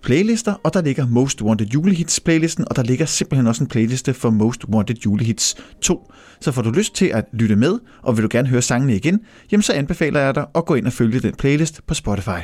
playlister, 0.02 0.54
og 0.62 0.74
der 0.74 0.82
ligger 0.82 1.06
Most 1.06 1.42
Wanted 1.42 1.66
julehits 1.66 2.20
playlisten, 2.20 2.64
og 2.68 2.76
der 2.76 2.82
ligger 2.82 3.06
simpelthen 3.06 3.46
også 3.46 3.64
en 3.64 3.68
playliste 3.68 4.14
for 4.14 4.30
Most 4.30 4.64
Wanted 4.64 4.96
julehits 5.04 5.56
2. 5.80 6.12
Så 6.40 6.52
får 6.52 6.62
du 6.62 6.70
lyst 6.70 6.94
til 6.94 7.06
at 7.06 7.24
lytte 7.32 7.56
med, 7.56 7.78
og 8.02 8.16
vil 8.16 8.22
du 8.22 8.28
gerne 8.30 8.48
høre 8.48 8.62
sangene 8.62 8.96
igen, 8.96 9.20
jamen 9.52 9.62
så 9.62 9.72
anbefaler 9.72 10.20
jeg 10.20 10.34
dig 10.34 10.46
at 10.54 10.64
gå 10.64 10.74
ind 10.74 10.86
og 10.86 10.92
følge 10.92 11.20
den 11.20 11.34
playlist 11.34 11.80
på 11.86 11.94
Spotify. 11.94 12.40